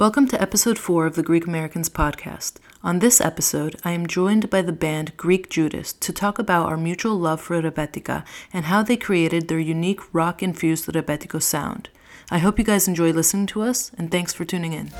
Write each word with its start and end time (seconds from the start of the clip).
Welcome 0.00 0.28
to 0.28 0.40
episode 0.40 0.78
4 0.78 1.04
of 1.04 1.14
the 1.14 1.22
Greek 1.22 1.46
Americans 1.46 1.90
podcast. 1.90 2.54
On 2.82 3.00
this 3.00 3.20
episode, 3.20 3.76
I 3.84 3.90
am 3.90 4.06
joined 4.06 4.48
by 4.48 4.62
the 4.62 4.72
band 4.72 5.14
Greek 5.18 5.50
Judas 5.50 5.92
to 5.92 6.10
talk 6.10 6.38
about 6.38 6.70
our 6.70 6.78
mutual 6.78 7.18
love 7.18 7.38
for 7.38 7.60
Rebetika 7.60 8.24
and 8.50 8.64
how 8.64 8.82
they 8.82 8.96
created 8.96 9.48
their 9.48 9.58
unique 9.58 10.00
rock 10.14 10.42
infused 10.42 10.86
Rebetiko 10.86 11.42
sound. 11.42 11.90
I 12.30 12.38
hope 12.38 12.58
you 12.58 12.64
guys 12.64 12.88
enjoy 12.88 13.12
listening 13.12 13.44
to 13.48 13.60
us, 13.60 13.92
and 13.98 14.10
thanks 14.10 14.32
for 14.32 14.46
tuning 14.46 14.72
in. 14.72 14.90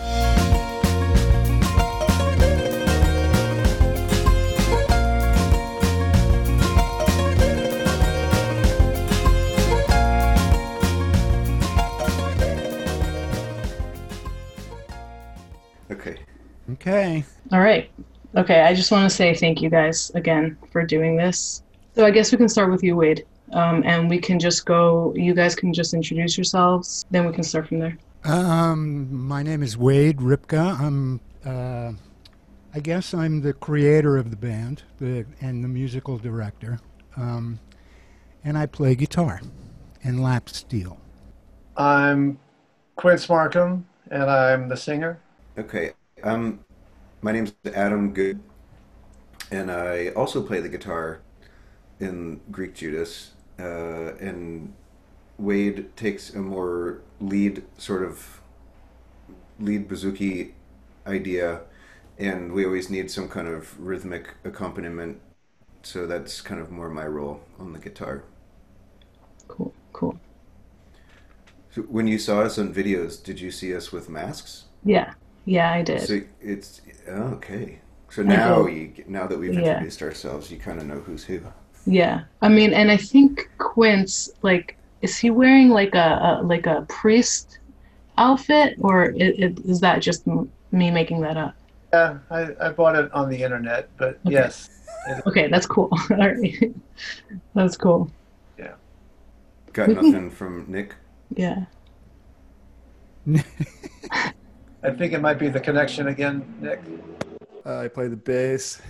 Okay. 16.73 17.25
All 17.53 17.61
right. 17.61 17.91
Okay, 18.37 18.61
I 18.61 18.75
just 18.75 18.93
want 18.93 19.11
to 19.11 19.15
say 19.15 19.35
thank 19.35 19.61
you 19.61 19.71
guys 19.71 20.11
again 20.15 20.57
for 20.71 20.85
doing 20.85 21.17
this. 21.17 21.63
So 21.97 22.05
I 22.05 22.11
guess 22.11 22.31
we 22.31 22.39
can 22.39 22.49
start 22.49 22.71
with 22.71 22.83
you, 22.85 22.95
Wade, 22.97 23.27
um, 23.53 23.83
and 23.85 24.09
we 24.09 24.19
can 24.19 24.39
just 24.39 24.65
go. 24.67 25.13
You 25.17 25.35
guys 25.35 25.57
can 25.57 25.73
just 25.73 25.95
introduce 25.95 26.39
yourselves, 26.39 27.05
then 27.11 27.27
we 27.27 27.33
can 27.33 27.43
start 27.43 27.69
from 27.69 27.81
there. 27.81 27.99
Um, 28.25 29.13
my 29.13 29.43
name 29.43 29.63
is 29.63 29.77
Wade 29.77 30.19
Ripka. 30.19 30.79
I'm, 30.79 31.21
uh, 31.45 31.93
I 32.73 32.81
guess 32.81 33.15
I'm 33.15 33.41
the 33.41 33.53
creator 33.53 34.17
of 34.17 34.31
the 34.31 34.37
band 34.37 34.85
the, 34.99 35.27
and 35.41 35.65
the 35.65 35.69
musical 35.69 36.19
director. 36.19 36.79
Um, 37.17 37.59
and 38.45 38.57
I 38.57 38.67
play 38.67 38.95
guitar 38.95 39.41
and 40.05 40.23
lap 40.23 40.49
steel. 40.49 41.01
I'm 41.77 42.39
Quince 42.97 43.27
Marcum, 43.27 43.85
and 44.11 44.25
I'm 44.25 44.69
the 44.69 44.77
singer. 44.77 45.19
Okay. 45.59 45.93
Um, 46.23 46.61
my 47.23 47.33
name's 47.33 47.53
Adam 47.75 48.13
Good, 48.13 48.41
and 49.51 49.71
I 49.71 50.09
also 50.09 50.43
play 50.43 50.61
the 50.61 50.69
guitar 50.69 51.21
in 51.99 52.41
Greek 52.51 52.75
Judas. 52.75 53.33
Uh, 53.59 54.15
and 54.17 54.73
Wade 55.39 55.95
takes 55.97 56.35
a 56.35 56.39
more 56.39 57.03
lead 57.21 57.63
sort 57.77 58.03
of 58.03 58.41
lead 59.59 59.89
bouzouki 59.89 60.53
idea, 61.07 61.61
and 62.19 62.53
we 62.53 62.65
always 62.65 62.89
need 62.89 63.11
some 63.11 63.29
kind 63.29 63.49
of 63.49 63.79
rhythmic 63.79 64.35
accompaniment. 64.45 65.21
So 65.83 66.07
that's 66.07 66.41
kind 66.41 66.61
of 66.61 66.71
more 66.71 66.89
my 66.91 67.07
role 67.07 67.43
on 67.59 67.73
the 67.73 67.79
guitar. 67.79 68.25
Cool, 69.49 69.75
cool. 69.93 70.19
So 71.71 71.83
when 71.83 72.07
you 72.07 72.19
saw 72.19 72.41
us 72.41 72.59
on 72.59 72.75
videos, 72.75 73.23
did 73.23 73.41
you 73.41 73.51
see 73.51 73.75
us 73.75 73.93
with 73.93 74.09
masks? 74.09 74.65
Yeah, 74.85 75.15
yeah, 75.45 75.73
I 75.73 75.83
did. 75.83 76.01
So 76.01 76.21
it's 76.41 76.81
okay. 77.09 77.79
So 78.11 78.23
now 78.23 78.67
you 78.67 78.93
now 79.07 79.27
that 79.27 79.39
we've 79.39 79.55
Yeah. 79.55 79.61
introduced 79.61 80.03
ourselves, 80.03 80.51
you 80.51 80.59
kind 80.59 80.81
of 80.81 80.87
know 80.87 81.01
who's 81.01 81.25
who. 81.25 81.41
Yeah, 81.87 82.25
I 82.43 82.49
mean, 82.49 82.73
and 82.75 82.91
I 82.91 82.97
think 82.97 83.49
Quince, 83.59 84.29
like, 84.43 84.77
is 85.01 85.17
he 85.17 85.31
wearing 85.31 85.71
like 85.71 85.95
a, 85.95 86.41
a 86.41 86.43
like 86.45 86.67
a 86.67 86.85
priest 86.89 87.59
outfit, 88.19 88.77
or 88.81 89.07
it, 89.07 89.39
it, 89.39 89.59
is 89.65 89.81
that 89.81 90.01
just 90.03 90.27
m- 90.29 90.53
me 90.73 90.91
making 90.91 91.21
that 91.23 91.37
up? 91.37 91.55
Yeah, 91.93 92.19
I, 92.31 92.49
I 92.61 92.69
bought 92.71 92.97
it 92.97 93.13
on 93.13 93.31
the 93.31 93.43
internet, 93.43 93.89
but 93.97 94.21
Okay. 94.27 94.35
yes, 94.35 94.69
Okay, 95.27 95.49
that's 95.49 95.67
cool. 95.67 95.89
All 96.11 96.19
right, 96.19 96.75
that's 97.55 97.77
cool. 97.77 98.11
Yeah. 98.59 98.75
Got 99.73 99.89
nothing 99.91 100.31
from 100.31 100.67
Nick. 100.69 100.95
Yeah. 101.35 101.65
I 104.83 104.91
think 104.91 105.13
it 105.13 105.21
might 105.21 105.39
be 105.39 105.49
the 105.49 105.61
connection 105.61 106.09
again, 106.09 106.55
Nick. 106.61 106.81
Uh, 107.67 107.81
I 107.81 107.89
play 107.89 108.09
the 108.09 108.17
bass, 108.17 108.81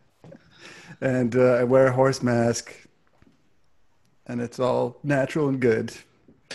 and 1.00 1.34
uh, 1.34 1.54
I 1.54 1.64
wear 1.64 1.88
a 1.88 1.92
horse 1.92 2.22
mask, 2.22 2.72
and 4.26 4.40
it's 4.40 4.60
all 4.60 4.98
natural 5.02 5.48
and 5.48 5.60
good. 5.60 5.92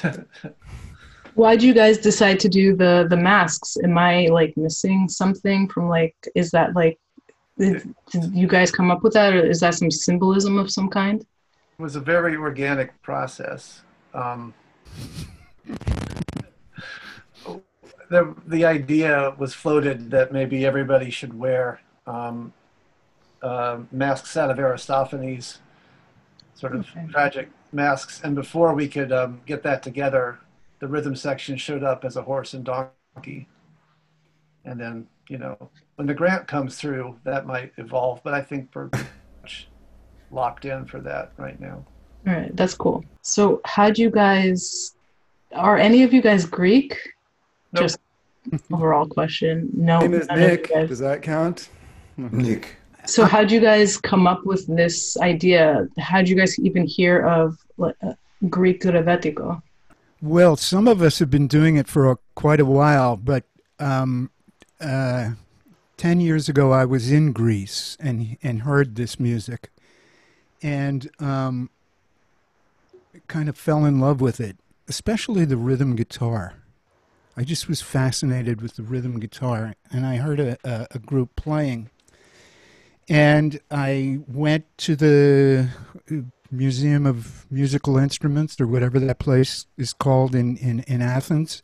Why'd 1.36 1.62
you 1.62 1.74
guys 1.74 1.98
decide 1.98 2.40
to 2.40 2.50
do 2.50 2.76
the 2.76 3.06
the 3.10 3.18
masks? 3.18 3.78
Am 3.84 3.98
I 3.98 4.28
like 4.28 4.56
missing 4.56 5.10
something 5.10 5.68
from 5.68 5.90
like? 5.90 6.16
Is 6.34 6.52
that 6.52 6.74
like? 6.74 6.98
Did, 7.58 7.94
did 8.12 8.34
you 8.34 8.48
guys 8.48 8.72
come 8.72 8.90
up 8.90 9.04
with 9.04 9.14
that, 9.14 9.34
or 9.34 9.46
is 9.46 9.60
that 9.60 9.74
some 9.76 9.92
symbolism 9.92 10.58
of 10.58 10.72
some 10.72 10.90
kind? 10.90 11.22
It 11.22 11.82
was 11.82 11.96
a 11.96 12.00
very 12.00 12.38
organic 12.38 13.00
process. 13.02 13.82
Um, 14.14 14.54
the 18.10 18.36
the 18.48 18.66
idea 18.66 19.34
was 19.38 19.54
floated 19.54 20.12
that 20.12 20.32
maybe 20.32 20.66
everybody 20.66 21.10
should 21.10 21.38
wear 21.38 21.82
um, 22.06 22.54
uh, 23.42 23.80
masks 23.92 24.36
out 24.38 24.50
of 24.50 24.60
Aristophanes, 24.60 25.60
sort 26.56 26.76
of 26.76 26.88
Okay. 26.90 27.08
tragic 27.12 27.50
masks. 27.72 28.22
And 28.24 28.36
before 28.36 28.74
we 28.74 28.88
could 28.88 29.12
um, 29.12 29.42
get 29.46 29.62
that 29.64 29.84
together, 29.84 30.40
the 30.80 30.88
rhythm 30.88 31.16
section 31.16 31.58
showed 31.58 31.84
up 31.84 32.06
as 32.06 32.16
a 32.18 32.22
horse 32.22 32.54
and 32.54 32.64
donkey. 32.64 33.48
And 34.66 34.80
then, 34.80 35.08
you 35.30 35.38
know, 35.38 35.70
when 35.96 36.08
the 36.08 36.14
grant 36.14 36.48
comes 36.48 36.78
through, 36.78 37.18
that 37.24 37.46
might 37.46 37.72
evolve. 37.78 38.22
But 38.24 38.34
I 38.34 38.42
think 38.42 38.70
we're 38.74 38.90
much 39.42 39.68
locked 40.32 40.66
in 40.66 40.86
for 40.86 41.00
that 41.02 41.32
right 41.38 41.60
now. 41.60 41.86
All 42.28 42.34
right, 42.34 42.56
that's 42.56 42.74
cool. 42.74 43.04
So, 43.22 43.62
how'd 43.66 43.98
you 43.98 44.10
guys? 44.10 44.96
Are 45.54 45.78
any 45.78 46.04
of 46.04 46.14
you 46.14 46.22
guys 46.22 46.46
Greek? 46.46 46.98
Nope. 47.74 47.84
Just 47.84 48.00
overall 48.72 49.08
question. 49.08 49.70
No. 49.74 50.00
Name 50.00 50.14
is 50.14 50.28
none 50.28 50.38
of 50.38 50.44
you 50.44 50.48
Nick. 50.50 50.70
Does 50.88 51.00
that 51.00 51.22
count? 51.22 51.70
Nick. 52.18 52.78
So, 53.06 53.26
how'd 53.26 53.52
you 53.52 53.62
guys 53.62 53.98
come 53.98 54.28
up 54.28 54.46
with 54.46 54.68
this 54.68 55.18
idea? 55.18 55.88
How'd 55.98 56.28
you 56.28 56.36
guys 56.36 56.60
even 56.60 56.86
hear 56.86 57.22
of 57.26 57.58
uh, 57.82 57.92
Greek 58.50 58.82
Rebetiko? 58.82 59.62
Well, 60.22 60.56
some 60.58 60.88
of 60.88 61.02
us 61.02 61.20
have 61.20 61.30
been 61.30 61.48
doing 61.48 61.78
it 61.78 61.88
for 61.88 62.12
a, 62.12 62.18
quite 62.36 62.60
a 62.60 62.66
while, 62.66 63.16
but 63.16 63.44
um, 63.80 64.32
uh, 64.82 65.32
10 65.98 66.20
years 66.20 66.50
ago 66.50 66.72
I 66.72 66.86
was 66.86 67.12
in 67.12 67.32
Greece 67.32 67.98
and, 68.00 68.38
and 68.44 68.64
heard 68.64 68.96
this 68.96 69.20
music 69.20 69.70
and 70.62 71.10
um, 71.20 71.70
kind 73.28 73.48
of 73.48 73.58
fell 73.58 73.86
in 73.86 74.00
love 74.00 74.20
with 74.20 74.40
it, 74.40 74.58
especially 74.88 75.46
the 75.46 75.58
rhythm 75.58 75.96
guitar. 75.96 76.56
I 77.40 77.44
just 77.44 77.70
was 77.70 77.82
fascinated 77.84 78.64
with 78.64 78.78
the 78.78 78.84
rhythm 78.84 79.20
guitar, 79.20 79.76
and 79.92 80.08
I 80.08 80.16
heard 80.16 80.40
a, 80.40 80.58
a, 80.64 80.88
a 80.96 81.00
group 81.00 81.36
playing. 81.36 81.92
And 83.08 83.60
I 83.70 84.22
went 84.28 84.66
to 84.80 84.96
the 84.96 85.70
uh, 86.12 86.16
Museum 86.50 87.06
of 87.06 87.46
Musical 87.52 87.96
Instruments, 88.00 88.60
or 88.60 88.66
whatever 88.66 89.00
that 89.00 89.20
place 89.20 89.68
is 89.78 89.94
called 89.94 90.34
in, 90.34 90.58
in, 90.58 90.80
in 90.88 91.04
Athens, 91.04 91.62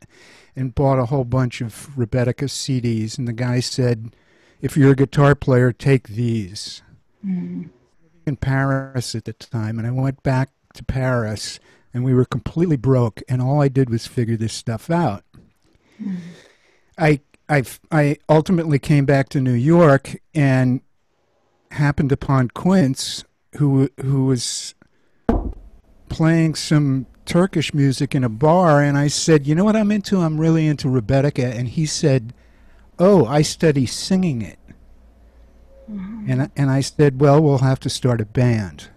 and 0.56 0.76
bought 0.76 1.00
a 1.00 1.06
whole 1.06 1.24
bunch 1.24 1.60
of 1.60 1.90
Rebetika 1.98 2.46
CDs. 2.46 3.18
And 3.18 3.28
the 3.28 3.34
guy 3.34 3.60
said, 3.60 4.16
if 4.62 4.78
you're 4.78 4.92
a 4.92 4.96
guitar 4.96 5.34
player, 5.34 5.72
take 5.72 6.10
these. 6.10 6.84
Mm. 7.26 7.72
In 8.28 8.36
Paris 8.38 9.16
at 9.16 9.26
the 9.26 9.34
time, 9.34 9.80
and 9.80 9.88
I 9.88 9.92
went 9.92 10.22
back 10.22 10.52
to 10.76 10.84
Paris, 10.84 11.60
and 11.94 12.04
we 12.04 12.14
were 12.14 12.26
completely 12.26 12.78
broke, 12.78 13.22
and 13.28 13.42
all 13.42 13.60
I 13.60 13.70
did 13.70 13.90
was 13.90 14.06
figure 14.06 14.38
this 14.38 14.54
stuff 14.54 14.92
out. 14.92 15.24
I, 16.98 17.20
I, 17.50 17.64
I 17.92 18.18
ultimately 18.30 18.80
came 18.80 19.06
back 19.06 19.30
to 19.30 19.42
New 19.42 19.54
York 19.54 20.16
and 20.34 20.82
happened 21.72 22.12
upon 22.12 22.50
Quince, 22.50 23.24
who 23.58 23.90
who 24.02 24.26
was 24.26 24.76
playing 26.10 26.56
some 26.56 27.06
Turkish 27.26 27.74
music 27.74 28.14
in 28.14 28.24
a 28.24 28.30
bar, 28.30 28.82
and 28.82 28.98
I 28.98 29.08
said, 29.08 29.48
"You 29.48 29.56
know 29.56 29.64
what 29.64 29.76
I'm 29.76 29.92
into? 29.92 30.20
I'm 30.20 30.40
really 30.40 30.68
into 30.68 30.88
Rebetika." 30.88 31.52
And 31.58 31.68
he 31.70 31.86
said, 31.86 32.34
"Oh, 33.00 33.26
I 33.26 33.42
study 33.42 33.86
singing 33.86 34.42
it." 34.42 34.60
Mm-hmm. 35.90 36.30
And 36.32 36.42
I- 36.44 36.50
and 36.56 36.70
I 36.70 36.82
said, 36.82 37.20
"Well, 37.20 37.42
we'll 37.42 37.60
have 37.60 37.80
to 37.82 37.90
start 37.90 38.22
a 38.22 38.26
band." 38.26 38.90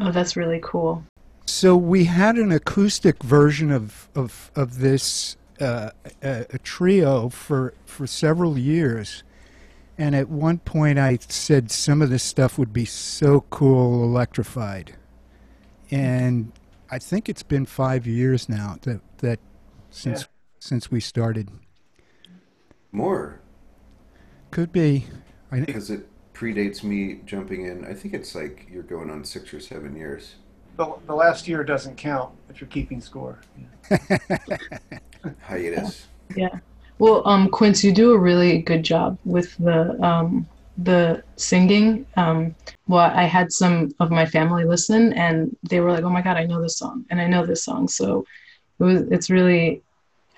Oh, 0.00 0.10
that's 0.10 0.36
really 0.36 0.60
cool. 0.62 1.04
So 1.46 1.76
we 1.76 2.04
had 2.04 2.36
an 2.36 2.52
acoustic 2.52 3.22
version 3.22 3.70
of 3.70 4.08
of 4.14 4.50
of 4.56 4.78
this 4.78 5.36
uh, 5.60 5.90
a, 6.22 6.46
a 6.50 6.58
trio 6.58 7.28
for 7.28 7.74
for 7.84 8.06
several 8.06 8.58
years, 8.58 9.22
and 9.98 10.14
at 10.14 10.28
one 10.28 10.58
point 10.58 10.98
I 10.98 11.18
said 11.28 11.70
some 11.70 12.02
of 12.02 12.10
this 12.10 12.22
stuff 12.22 12.58
would 12.58 12.72
be 12.72 12.84
so 12.84 13.42
cool 13.50 14.02
electrified, 14.04 14.96
and 15.90 16.52
I 16.90 16.98
think 16.98 17.28
it's 17.28 17.42
been 17.42 17.66
five 17.66 18.06
years 18.06 18.48
now 18.48 18.76
that 18.82 19.00
that 19.18 19.40
since 19.90 20.20
Yeah. 20.22 20.26
since 20.58 20.90
we 20.90 21.00
started. 21.00 21.50
More 22.90 23.40
Could 24.50 24.72
be. 24.72 25.06
I, 25.50 25.60
because 25.60 25.90
it 25.90 26.06
predates 26.34 26.82
me 26.82 27.20
jumping 27.24 27.64
in. 27.64 27.84
I 27.84 27.94
think 27.94 28.14
it's 28.14 28.34
like 28.34 28.66
you're 28.70 28.82
going 28.82 29.10
on 29.10 29.24
six 29.24 29.52
or 29.54 29.60
seven 29.60 29.96
years. 29.96 30.34
The, 30.76 30.94
the 31.06 31.14
last 31.14 31.46
year 31.46 31.64
doesn't 31.64 31.96
count 31.96 32.32
if 32.48 32.60
you're 32.60 32.68
keeping 32.68 33.00
score. 33.00 33.38
Hiatus. 35.42 36.06
Yeah. 36.36 36.58
Well, 36.98 37.26
um, 37.26 37.48
Quince, 37.48 37.82
you 37.82 37.92
do 37.92 38.12
a 38.12 38.18
really 38.18 38.62
good 38.62 38.82
job 38.82 39.18
with 39.24 39.56
the 39.58 40.00
um, 40.04 40.46
the 40.78 41.22
singing. 41.36 42.06
Um, 42.16 42.54
well, 42.88 43.10
I 43.14 43.24
had 43.24 43.52
some 43.52 43.92
of 44.00 44.10
my 44.10 44.24
family 44.24 44.64
listen, 44.64 45.12
and 45.14 45.56
they 45.68 45.80
were 45.80 45.90
like, 45.90 46.04
"Oh 46.04 46.10
my 46.10 46.22
god, 46.22 46.36
I 46.36 46.44
know 46.44 46.62
this 46.62 46.78
song, 46.78 47.04
and 47.10 47.20
I 47.20 47.26
know 47.26 47.44
this 47.44 47.64
song." 47.64 47.88
So 47.88 48.24
it 48.78 48.84
was. 48.84 49.02
It's 49.10 49.30
really. 49.30 49.82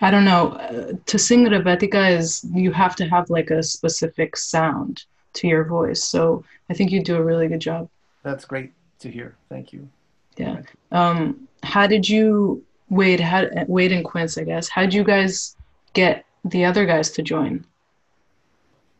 I 0.00 0.10
don't 0.10 0.24
know. 0.24 0.52
Uh, 0.52 0.92
to 1.06 1.18
sing 1.18 1.44
rebetika 1.46 2.18
is 2.18 2.44
you 2.52 2.72
have 2.72 2.96
to 2.96 3.06
have 3.08 3.30
like 3.30 3.50
a 3.50 3.62
specific 3.62 4.36
sound 4.36 5.04
to 5.34 5.46
your 5.46 5.64
voice. 5.64 6.02
So 6.02 6.44
I 6.68 6.74
think 6.74 6.90
you 6.90 7.02
do 7.02 7.16
a 7.16 7.22
really 7.22 7.48
good 7.48 7.60
job. 7.60 7.88
That's 8.22 8.44
great 8.44 8.72
to 9.00 9.10
hear. 9.10 9.36
Thank 9.48 9.72
you. 9.72 9.88
Yeah. 10.36 10.62
Um, 10.90 11.48
how 11.62 11.86
did 11.86 12.08
you 12.08 12.64
Wade? 12.88 13.20
How 13.20 13.46
Wade 13.66 13.92
and 13.92 14.04
Quince? 14.04 14.38
I 14.38 14.44
guess. 14.44 14.68
How 14.68 14.82
did 14.82 14.94
you 14.94 15.04
guys 15.04 15.56
get 15.92 16.24
the 16.44 16.64
other 16.64 16.86
guys 16.86 17.10
to 17.12 17.22
join? 17.22 17.64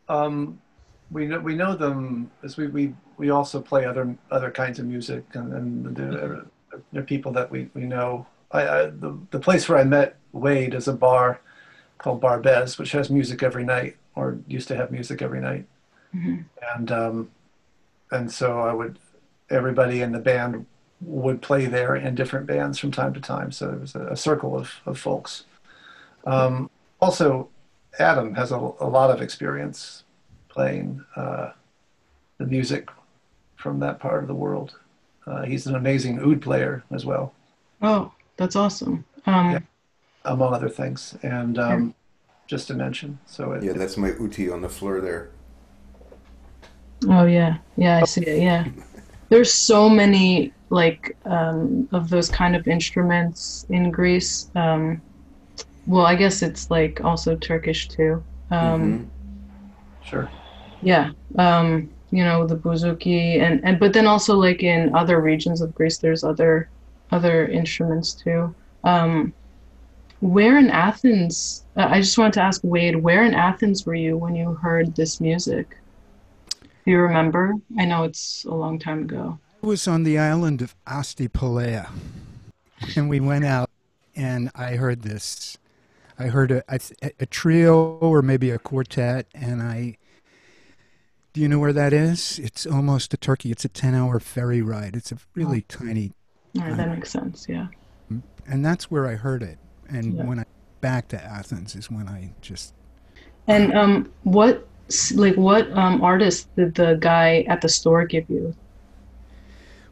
Um, 0.09 0.59
we 1.11 1.27
know 1.27 1.39
we 1.39 1.55
know 1.55 1.75
them 1.75 2.31
as 2.43 2.57
we 2.57 2.67
we, 2.67 2.93
we 3.17 3.29
also 3.29 3.61
play 3.61 3.85
other 3.85 4.15
other 4.31 4.51
kinds 4.51 4.79
of 4.79 4.85
music 4.85 5.23
and, 5.33 5.53
and 5.53 5.95
they're, 5.95 6.45
they're 6.91 7.03
people 7.03 7.31
that 7.33 7.49
we, 7.49 7.69
we 7.73 7.83
know. 7.83 8.25
I, 8.51 8.61
I, 8.61 8.85
the 8.87 9.17
the 9.31 9.39
place 9.39 9.67
where 9.67 9.77
I 9.77 9.83
met 9.83 10.17
Wade 10.31 10.73
is 10.73 10.87
a 10.87 10.93
bar 10.93 11.41
called 11.97 12.21
Barbez, 12.21 12.77
which 12.77 12.91
has 12.91 13.09
music 13.09 13.43
every 13.43 13.63
night 13.63 13.97
or 14.15 14.37
used 14.47 14.67
to 14.69 14.75
have 14.75 14.91
music 14.91 15.21
every 15.21 15.41
night. 15.41 15.65
Mm-hmm. 16.15 16.41
And 16.75 16.91
um, 16.91 17.31
and 18.11 18.31
so 18.31 18.61
I 18.61 18.73
would 18.73 18.99
everybody 19.49 20.01
in 20.01 20.11
the 20.11 20.19
band 20.19 20.65
would 21.01 21.41
play 21.41 21.65
there 21.65 21.95
in 21.95 22.15
different 22.15 22.47
bands 22.47 22.79
from 22.79 22.91
time 22.91 23.13
to 23.13 23.19
time. 23.19 23.51
So 23.51 23.71
it 23.71 23.81
was 23.81 23.95
a, 23.95 24.07
a 24.07 24.17
circle 24.17 24.57
of, 24.57 24.71
of 24.85 24.97
folks. 24.97 25.43
Um, 26.25 26.69
also, 26.99 27.49
Adam 27.99 28.33
has 28.35 28.51
a, 28.51 28.57
a, 28.57 28.89
lot 28.89 29.11
of 29.11 29.21
experience 29.21 30.03
playing 30.49 31.03
uh, 31.15 31.51
the 32.37 32.45
music 32.45 32.89
from 33.55 33.79
that 33.79 33.99
part 33.99 34.23
of 34.23 34.27
the 34.27 34.35
world. 34.35 34.77
Uh, 35.27 35.43
he's 35.43 35.67
an 35.67 35.75
amazing 35.75 36.19
oud 36.19 36.41
player 36.41 36.83
as 36.91 37.05
well. 37.05 37.33
Oh, 37.81 38.11
that's 38.37 38.55
awesome. 38.55 39.05
Um, 39.25 39.51
yeah, 39.51 39.59
among 40.23 40.53
other 40.53 40.69
things, 40.69 41.17
and 41.23 41.57
um, 41.57 41.95
just 42.47 42.67
to 42.67 42.73
mention. 42.73 43.17
So 43.25 43.53
it, 43.53 43.63
yeah, 43.63 43.73
that's 43.73 43.97
my 43.97 44.11
outi 44.11 44.53
on 44.53 44.61
the 44.61 44.69
floor 44.69 45.01
there. 45.01 45.29
Oh 47.07 47.25
yeah, 47.25 47.57
yeah, 47.75 47.99
I 48.01 48.05
see 48.05 48.21
it. 48.21 48.41
Yeah, 48.41 48.67
there's 49.29 49.53
so 49.53 49.89
many 49.89 50.53
like 50.69 51.15
um, 51.25 51.87
of 51.91 52.09
those 52.09 52.29
kind 52.29 52.55
of 52.55 52.67
instruments 52.67 53.65
in 53.69 53.91
Greece. 53.91 54.49
Um, 54.55 55.01
well, 55.85 56.05
I 56.05 56.15
guess 56.15 56.41
it's 56.41 56.69
like 56.71 57.03
also 57.03 57.35
Turkish 57.35 57.87
too. 57.87 58.23
Um, 58.51 58.81
mm-hmm. 58.81 59.03
Sure. 60.03 60.29
Yeah. 60.81 61.11
Um, 61.37 61.89
you 62.11 62.23
know 62.23 62.47
the 62.47 62.55
bouzouki 62.55 63.41
and 63.41 63.59
and 63.65 63.79
but 63.79 63.91
then 63.91 64.07
also 64.07 64.35
like 64.35 64.63
in 64.63 64.95
other 64.95 65.19
regions 65.19 65.61
of 65.61 65.75
Greece, 65.75 65.97
there's 65.97 66.23
other 66.23 66.69
other 67.11 67.47
instruments 67.47 68.13
too. 68.13 68.55
Um, 68.83 69.33
where 70.21 70.57
in 70.57 70.69
Athens? 70.69 71.65
Uh, 71.75 71.87
I 71.89 71.99
just 71.99 72.17
wanted 72.17 72.33
to 72.33 72.41
ask 72.41 72.61
Wade, 72.63 72.95
where 72.95 73.23
in 73.25 73.33
Athens 73.33 73.85
were 73.85 73.95
you 73.95 74.17
when 74.17 74.35
you 74.35 74.53
heard 74.53 74.95
this 74.95 75.19
music? 75.19 75.77
Do 76.61 76.91
you 76.91 76.99
remember? 76.99 77.53
I 77.77 77.85
know 77.85 78.03
it's 78.03 78.45
a 78.45 78.53
long 78.53 78.79
time 78.79 79.03
ago. 79.03 79.39
Was 79.65 79.87
on 79.87 80.03
the 80.03 80.19
island 80.19 80.61
of 80.61 80.75
Astipalea, 80.85 81.89
and 82.95 83.09
we 83.09 83.19
went 83.19 83.45
out, 83.45 83.71
and 84.15 84.51
I 84.53 84.75
heard 84.75 85.01
this. 85.01 85.57
I 86.19 86.25
heard 86.25 86.51
a, 86.51 86.63
a, 86.69 86.79
a 87.19 87.25
trio 87.25 87.97
or 87.97 88.21
maybe 88.21 88.51
a 88.51 88.59
quartet, 88.59 89.25
and 89.33 89.63
I. 89.63 89.97
Do 91.33 91.41
you 91.41 91.47
know 91.47 91.57
where 91.57 91.73
that 91.73 91.93
is? 91.93 92.37
It's 92.37 92.67
almost 92.67 93.09
to 93.11 93.17
Turkey. 93.17 93.49
It's 93.49 93.65
a 93.65 93.67
ten-hour 93.67 94.19
ferry 94.19 94.61
ride. 94.61 94.95
It's 94.95 95.11
a 95.11 95.17
really 95.33 95.65
oh. 95.67 95.75
tiny. 95.83 96.13
All 96.59 96.61
right, 96.61 96.77
that 96.77 96.89
makes 96.89 97.09
sense. 97.09 97.47
Yeah. 97.49 97.67
And 98.45 98.63
that's 98.63 98.91
where 98.91 99.07
I 99.07 99.15
heard 99.15 99.41
it, 99.41 99.57
and 99.89 100.13
yeah. 100.13 100.25
when 100.25 100.39
I 100.41 100.45
back 100.79 101.07
to 101.07 101.21
Athens 101.21 101.75
is 101.75 101.89
when 101.89 102.07
I 102.07 102.35
just. 102.39 102.75
And 103.47 103.73
um, 103.73 104.13
what 104.21 104.67
like 105.15 105.35
what 105.35 105.75
um, 105.75 106.03
artist 106.03 106.55
did 106.55 106.75
the 106.75 106.99
guy 107.01 107.45
at 107.47 107.61
the 107.61 107.69
store 107.69 108.05
give 108.05 108.29
you? 108.29 108.55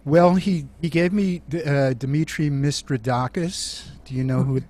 Well, 0.06 0.36
he, 0.36 0.68
he 0.82 0.90
gave 0.90 1.14
me 1.14 1.42
uh, 1.66 1.94
Dimitri 1.94 2.50
Mystakidis. 2.50 3.86
Do 4.06 4.16
you 4.16 4.24
know 4.24 4.44
who? 4.44 4.62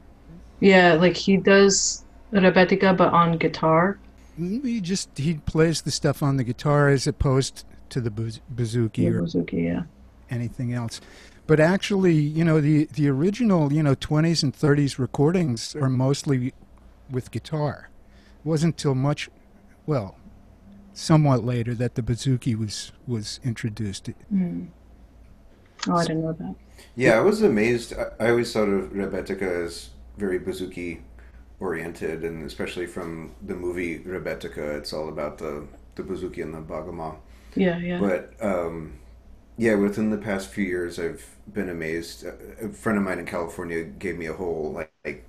Yeah, 0.60 0.94
like 0.94 1.18
he 1.18 1.38
does 1.38 2.06
rebetika, 2.32 2.96
but 2.96 3.14
on 3.14 3.38
guitar. 3.38 4.00
Mm, 4.40 4.66
he 4.66 4.82
just 4.82 5.10
he 5.18 5.36
plays 5.36 5.82
the 5.82 5.92
stuff 5.92 6.24
on 6.24 6.38
the 6.38 6.44
guitar 6.44 6.90
as 6.90 7.08
opposed 7.08 7.66
to 7.90 8.02
the 8.02 8.10
bouzouki 8.10 9.08
or 9.08 9.22
bouzouki, 9.22 9.66
yeah. 9.66 9.84
anything 10.30 10.74
else. 10.74 11.02
But 11.46 11.60
actually, 11.60 12.16
you 12.16 12.44
know, 12.44 12.62
the 12.62 12.86
the 12.86 13.10
original, 13.10 13.74
you 13.74 13.84
know, 13.84 13.96
20s 13.96 14.44
and 14.44 14.54
30s 14.54 14.98
recordings 14.98 15.76
are 15.76 15.90
mostly 15.90 16.54
with 17.10 17.32
guitar. 17.32 17.90
It 18.44 18.48
wasn't 18.48 18.76
until 18.76 18.96
much 18.96 19.30
well, 19.86 20.16
somewhat 20.94 21.44
later 21.44 21.76
that 21.76 21.96
the 21.96 22.02
bouzouki 22.02 22.58
was 22.58 22.92
was 23.06 23.40
introduced. 23.44 24.10
Mm. 24.34 24.70
Oh, 25.88 25.96
I 25.96 26.06
didn't 26.06 26.24
know 26.24 26.34
that. 26.34 26.56
Yeah, 26.96 27.18
I 27.18 27.22
was 27.22 27.42
amazed. 27.42 27.94
I, 27.94 28.26
I 28.26 28.30
always 28.30 28.52
thought 28.54 28.70
of 28.70 28.92
Rebetika 28.92 29.66
as 29.66 29.90
very 30.18 30.40
bouzouki 30.40 31.02
oriented, 31.60 32.24
and 32.24 32.44
especially 32.46 32.86
from 32.86 33.36
the 33.42 33.56
movie 33.56 34.00
Rebetika, 34.00 34.78
it's 34.78 34.94
all 34.94 35.10
about 35.10 35.38
the 35.38 35.68
the 35.96 36.04
bouzouki 36.04 36.44
and 36.44 36.54
the 36.54 36.62
baglama. 36.62 37.18
Yeah, 37.56 37.78
yeah. 37.80 38.00
But 38.00 38.34
um, 38.42 39.00
yeah, 39.58 39.76
within 39.76 40.10
the 40.10 40.18
past 40.18 40.50
few 40.50 40.66
years, 40.66 41.00
I've 41.00 41.26
been 41.54 41.70
amazed. 41.70 42.26
A 42.26 42.70
friend 42.70 42.98
of 42.98 43.04
mine 43.04 43.20
in 43.20 43.26
California 43.26 43.84
gave 43.84 44.18
me 44.18 44.28
a 44.28 44.34
whole 44.34 44.74
like, 44.74 44.92
like 45.06 45.26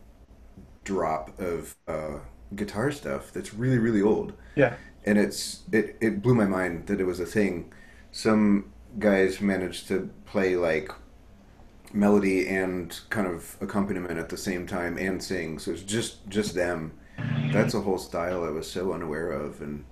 drop 0.84 1.38
of 1.40 1.76
uh, 1.88 2.18
guitar 2.54 2.90
stuff 2.92 3.32
that's 3.32 3.54
really 3.54 3.78
really 3.78 4.02
old. 4.02 4.34
Yeah. 4.56 4.76
And 5.04 5.18
it's 5.18 5.62
it 5.72 5.96
it 6.00 6.22
blew 6.22 6.34
my 6.34 6.46
mind 6.46 6.86
that 6.86 7.00
it 7.00 7.04
was 7.04 7.20
a 7.20 7.26
thing. 7.26 7.72
Some 8.12 8.72
guys 8.98 9.40
managed 9.40 9.88
to 9.88 10.10
play 10.26 10.56
like 10.56 10.90
melody 11.92 12.48
and 12.48 13.00
kind 13.08 13.26
of 13.26 13.56
accompaniment 13.60 14.18
at 14.18 14.28
the 14.28 14.36
same 14.36 14.66
time 14.66 14.98
and 14.98 15.22
sing. 15.22 15.58
So 15.58 15.72
it's 15.72 15.82
just 15.82 16.28
just 16.28 16.54
them. 16.54 16.92
That's 17.52 17.74
a 17.74 17.80
whole 17.80 17.98
style 17.98 18.44
I 18.44 18.50
was 18.50 18.70
so 18.70 18.92
unaware 18.92 19.30
of, 19.30 19.60
and 19.60 19.84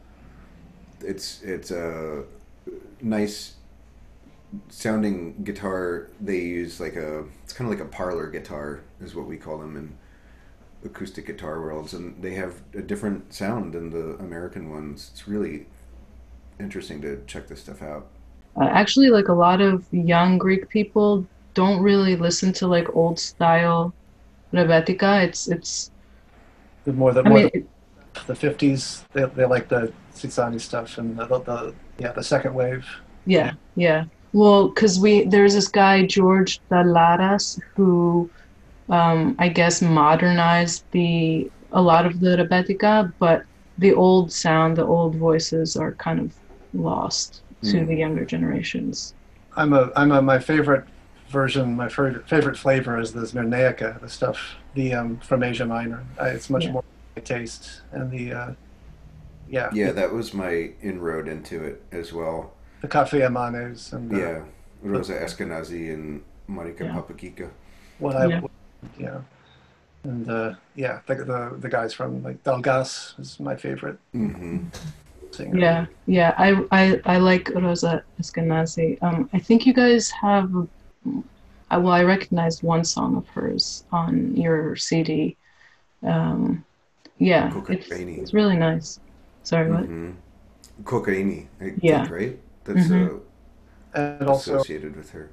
it's 1.01 1.43
it's 1.43 1.71
a 1.71 2.25
nice 3.01 3.55
sounding 4.69 5.43
guitar. 5.45 6.11
They 6.21 6.41
use 6.41 6.81
like 6.81 6.97
a 6.97 7.25
it's 7.45 7.53
kind 7.53 7.73
of 7.73 7.79
like 7.79 7.87
a 7.87 7.91
parlor 7.91 8.29
guitar 8.29 8.83
is 9.01 9.15
what 9.15 9.27
we 9.27 9.37
call 9.37 9.59
them 9.59 9.77
in 9.77 9.97
acoustic 10.85 11.27
guitar 11.27 11.61
worlds, 11.61 11.95
and 11.95 12.21
they 12.23 12.35
have 12.35 12.63
a 12.75 12.83
different 12.83 13.33
sound 13.33 13.75
than 13.75 13.91
the 13.91 14.17
American 14.17 14.71
ones. 14.71 15.11
It's 15.13 15.29
really 15.29 15.67
interesting 16.59 17.01
to 17.03 17.23
check 17.27 17.49
this 17.49 17.61
stuff 17.61 17.83
out. 17.83 18.09
Uh, 18.61 18.65
actually, 18.65 19.09
like 19.09 19.29
a 19.29 19.33
lot 19.33 19.61
of 19.61 19.87
young 19.93 20.39
Greek 20.39 20.69
people 20.69 21.27
don't 21.55 21.83
really 21.83 22.17
listen 22.17 22.53
to 22.53 22.67
like 22.67 22.95
old 22.95 23.19
style 23.19 23.95
rebetika. 24.53 25.25
It's 25.25 25.49
it's 25.49 25.91
the 26.85 26.93
more 26.93 27.13
the 27.13 27.23
I 27.25 27.29
more 27.29 27.39
mean, 27.39 27.69
the, 28.15 28.35
the 28.35 28.35
50s. 28.35 29.05
They 29.13 29.25
they 29.25 29.45
like 29.47 29.69
the 29.69 29.93
Tsitsani 30.15 30.61
stuff 30.61 30.99
and 30.99 31.17
the, 31.17 31.27
the, 31.27 31.39
the 31.39 31.75
yeah 31.99 32.13
the 32.13 32.23
second 32.23 32.55
wave. 32.55 32.87
Yeah, 33.25 33.53
yeah. 33.77 34.05
Well, 34.33 34.69
because 34.69 34.99
we 34.99 35.25
there's 35.25 35.55
this 35.55 35.69
guy 35.69 36.07
George 36.07 36.61
Dalaras 36.71 37.61
who 37.75 38.31
um, 38.89 39.37
I 39.39 39.49
guess 39.49 39.81
modernized 39.81 40.85
the 40.91 41.51
a 41.73 41.81
lot 41.81 42.05
of 42.05 42.21
the 42.21 42.37
rebetika, 42.37 43.13
but 43.19 43.45
the 43.79 43.95
old 43.95 44.31
sound, 44.31 44.77
the 44.77 44.85
old 44.85 45.17
voices 45.17 45.77
are 45.77 45.93
kind 45.93 46.21
of 46.21 46.35
lost 46.75 47.42
to 47.63 47.77
mm. 47.77 47.87
the 47.87 47.95
younger 47.95 48.25
generations. 48.25 49.15
I'm 49.57 49.73
a 49.73 49.91
I'm 49.97 50.13
a 50.13 50.23
my 50.23 50.39
favorite 50.39 50.85
version. 51.29 51.77
My 51.77 51.89
favorite 51.89 52.29
favorite 52.29 52.57
flavor 52.57 52.99
is 52.99 53.13
the 53.13 53.21
Smyrnaika, 53.21 54.01
the 54.01 54.09
stuff 54.09 54.57
the 54.75 54.95
um, 54.95 55.19
from 55.19 55.43
Asia 55.43 55.67
Minor. 55.67 56.05
I, 56.19 56.29
it's 56.29 56.51
much 56.51 56.65
yeah. 56.65 56.73
more 56.73 56.85
my 57.17 57.23
taste 57.23 57.83
and 57.93 58.11
the 58.11 58.33
uh, 58.33 58.53
yeah. 59.49 59.71
Yeah, 59.73 59.93
that 59.93 60.13
was 60.13 60.33
my 60.33 60.71
inroad 60.81 61.29
into 61.29 61.63
it 61.63 61.83
as 61.93 62.13
well. 62.13 62.53
The 62.81 62.89
Cafe 62.89 63.21
Amanes 63.21 63.93
and 63.93 64.13
uh, 64.13 64.19
yeah, 64.19 64.43
Rosa 64.83 65.15
Eskenazi 65.15 65.93
and 65.93 66.23
Marika 66.49 66.81
yeah. 66.81 66.95
Papagika. 66.95 67.51
What 67.99 68.17
I 68.17 68.27
yeah 68.27 68.41
yeah. 68.99 69.21
And 70.05 70.29
uh, 70.29 70.55
yeah, 70.75 71.01
the, 71.07 71.15
the 71.15 71.57
the 71.59 71.69
guys 71.69 71.95
from 71.95 72.23
like 72.23 72.43
Dalgas 72.43 73.19
is 73.21 73.39
my 73.39 73.55
favorite 73.55 73.99
mm-hmm. 74.15 74.67
Singer. 75.35 75.59
Yeah, 75.59 75.87
yeah, 76.07 76.35
I 76.39 76.49
I 76.71 77.01
I 77.05 77.17
like 77.19 77.51
Rosa 77.55 78.03
Eskenazi. 78.21 78.99
Um, 79.03 79.29
I 79.33 79.39
think 79.39 79.67
you 79.67 79.73
guys 79.73 80.11
have. 80.11 80.51
Uh, 80.55 81.81
well, 81.81 81.93
I 81.93 82.03
recognized 82.05 82.63
one 82.63 82.85
song 82.85 83.17
of 83.17 83.27
hers 83.29 83.85
on 83.93 84.37
your 84.37 84.77
CD. 84.77 85.37
Um, 86.03 86.65
Yeah, 87.19 87.47
it's, 87.69 87.89
Cocaine. 87.89 88.09
it's 88.21 88.35
really 88.35 88.57
nice. 88.57 88.99
Sorry, 89.45 89.71
what? 89.71 89.85
Mhm. 89.89 90.15
Cocaine, 90.85 91.49
Yeah. 91.81 92.03
think, 92.05 92.11
right? 92.11 92.39
That's. 92.65 92.91
And 92.91 94.23
uh, 94.23 94.27
also, 94.27 94.57
associated 94.57 94.97
with 94.97 95.11
her. 95.11 95.31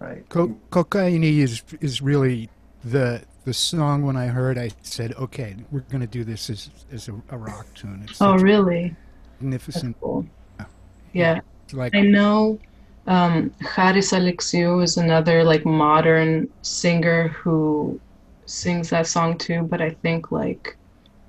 right. 0.00 0.28
Co- 0.28 0.56
Cocaine 0.70 1.24
is 1.24 1.62
is 1.80 2.02
really 2.02 2.48
the 2.84 3.22
the 3.44 3.54
song. 3.54 4.02
When 4.04 4.16
I 4.16 4.26
heard, 4.26 4.58
I 4.58 4.70
said, 4.82 5.14
"Okay, 5.14 5.56
we're 5.70 5.80
going 5.82 6.00
to 6.00 6.06
do 6.06 6.24
this 6.24 6.50
as 6.50 6.70
as 6.90 7.08
a, 7.08 7.22
a 7.30 7.38
rock 7.38 7.66
tune." 7.74 8.02
It's 8.04 8.20
Oh, 8.20 8.36
such 8.36 8.42
a 8.42 8.46
really? 8.46 8.96
That's 9.72 9.84
magnificent. 9.84 9.96
cool. 10.00 10.26
Yeah, 11.12 11.40
Like 11.72 11.94
I 11.94 12.02
know 12.02 12.60
um, 13.06 13.54
Haris 13.60 14.12
Alexiou 14.12 14.82
is 14.82 14.96
another 14.96 15.44
like 15.44 15.64
modern 15.66 16.48
singer 16.62 17.28
who 17.28 18.00
sings 18.46 18.90
that 18.90 19.06
song 19.06 19.38
too. 19.38 19.62
But 19.64 19.80
I 19.82 19.90
think 20.02 20.32
like, 20.32 20.78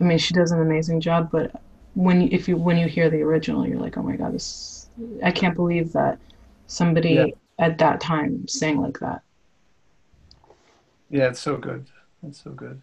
I 0.02 0.06
mean, 0.06 0.18
she 0.20 0.34
does 0.34 0.52
an 0.52 0.62
amazing 0.62 1.02
job. 1.02 1.30
But 1.32 1.52
when 1.96 2.22
you, 2.22 2.30
if 2.32 2.48
you 2.48 2.58
when 2.58 2.78
you 2.78 2.88
hear 2.88 3.10
the 3.10 3.22
original, 3.24 3.68
you're 3.68 3.80
like, 3.80 3.98
oh 3.98 4.04
my 4.04 4.18
god, 4.18 4.34
this 4.34 4.90
I 5.24 5.32
can't 5.32 5.56
believe 5.56 5.94
that 5.94 6.20
somebody 6.68 7.14
Yeah. 7.14 7.26
at 7.60 7.78
that 7.80 8.02
time 8.02 8.48
sang 8.48 8.78
like 8.82 9.00
that. 9.02 9.24
Yeah, 11.10 11.30
it's 11.30 11.40
so 11.40 11.58
good. 11.58 11.88
It's 12.28 12.44
so 12.44 12.52
good. 12.52 12.82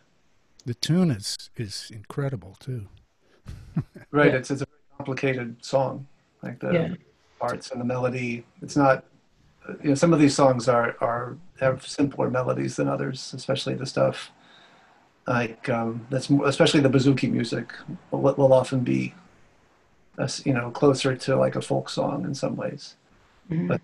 the 0.67 0.75
tune 0.75 1.11
is 1.11 1.37
is 1.57 1.91
incredible 1.93 2.57
too. 2.61 2.87
Right. 4.11 4.33
Yeah. 4.33 4.39
It's 4.39 4.51
it's 4.51 4.63
a 4.63 4.67
very 4.67 4.81
complicated 4.99 5.57
song. 5.65 6.07
Like 6.43 6.59
the 6.61 6.73
Yeah. 6.73 6.95
parts 7.39 7.71
and 7.71 7.81
the 7.81 7.85
melody. 7.85 8.45
It's 8.63 8.77
not. 8.77 9.05
You 9.83 9.91
know, 9.91 9.95
some 9.95 10.13
of 10.13 10.19
these 10.21 10.35
songs 10.35 10.69
are 10.69 10.97
are 11.01 11.37
have 11.61 11.87
simpler 11.87 12.29
melodies 12.31 12.77
than 12.77 12.89
others, 12.89 13.33
especially 13.35 13.75
the 13.75 13.87
stuff 13.87 14.31
like 15.27 15.69
um, 15.69 16.07
that's 16.11 16.29
more- 16.31 16.49
especially 16.49 16.81
the 16.81 16.89
bouzouki 16.89 17.31
music 17.31 17.73
will, 18.11 18.35
will 18.35 18.53
often 18.53 18.81
be, 18.81 19.15
uh, 20.19 20.29
you 20.45 20.53
know, 20.55 20.71
closer 20.71 21.15
to 21.17 21.37
like 21.37 21.55
a 21.57 21.63
folk 21.63 21.89
song 21.89 22.25
in 22.25 22.35
some 22.35 22.57
ways. 22.57 22.97
Mhm. 23.51 23.69
But 23.69 23.81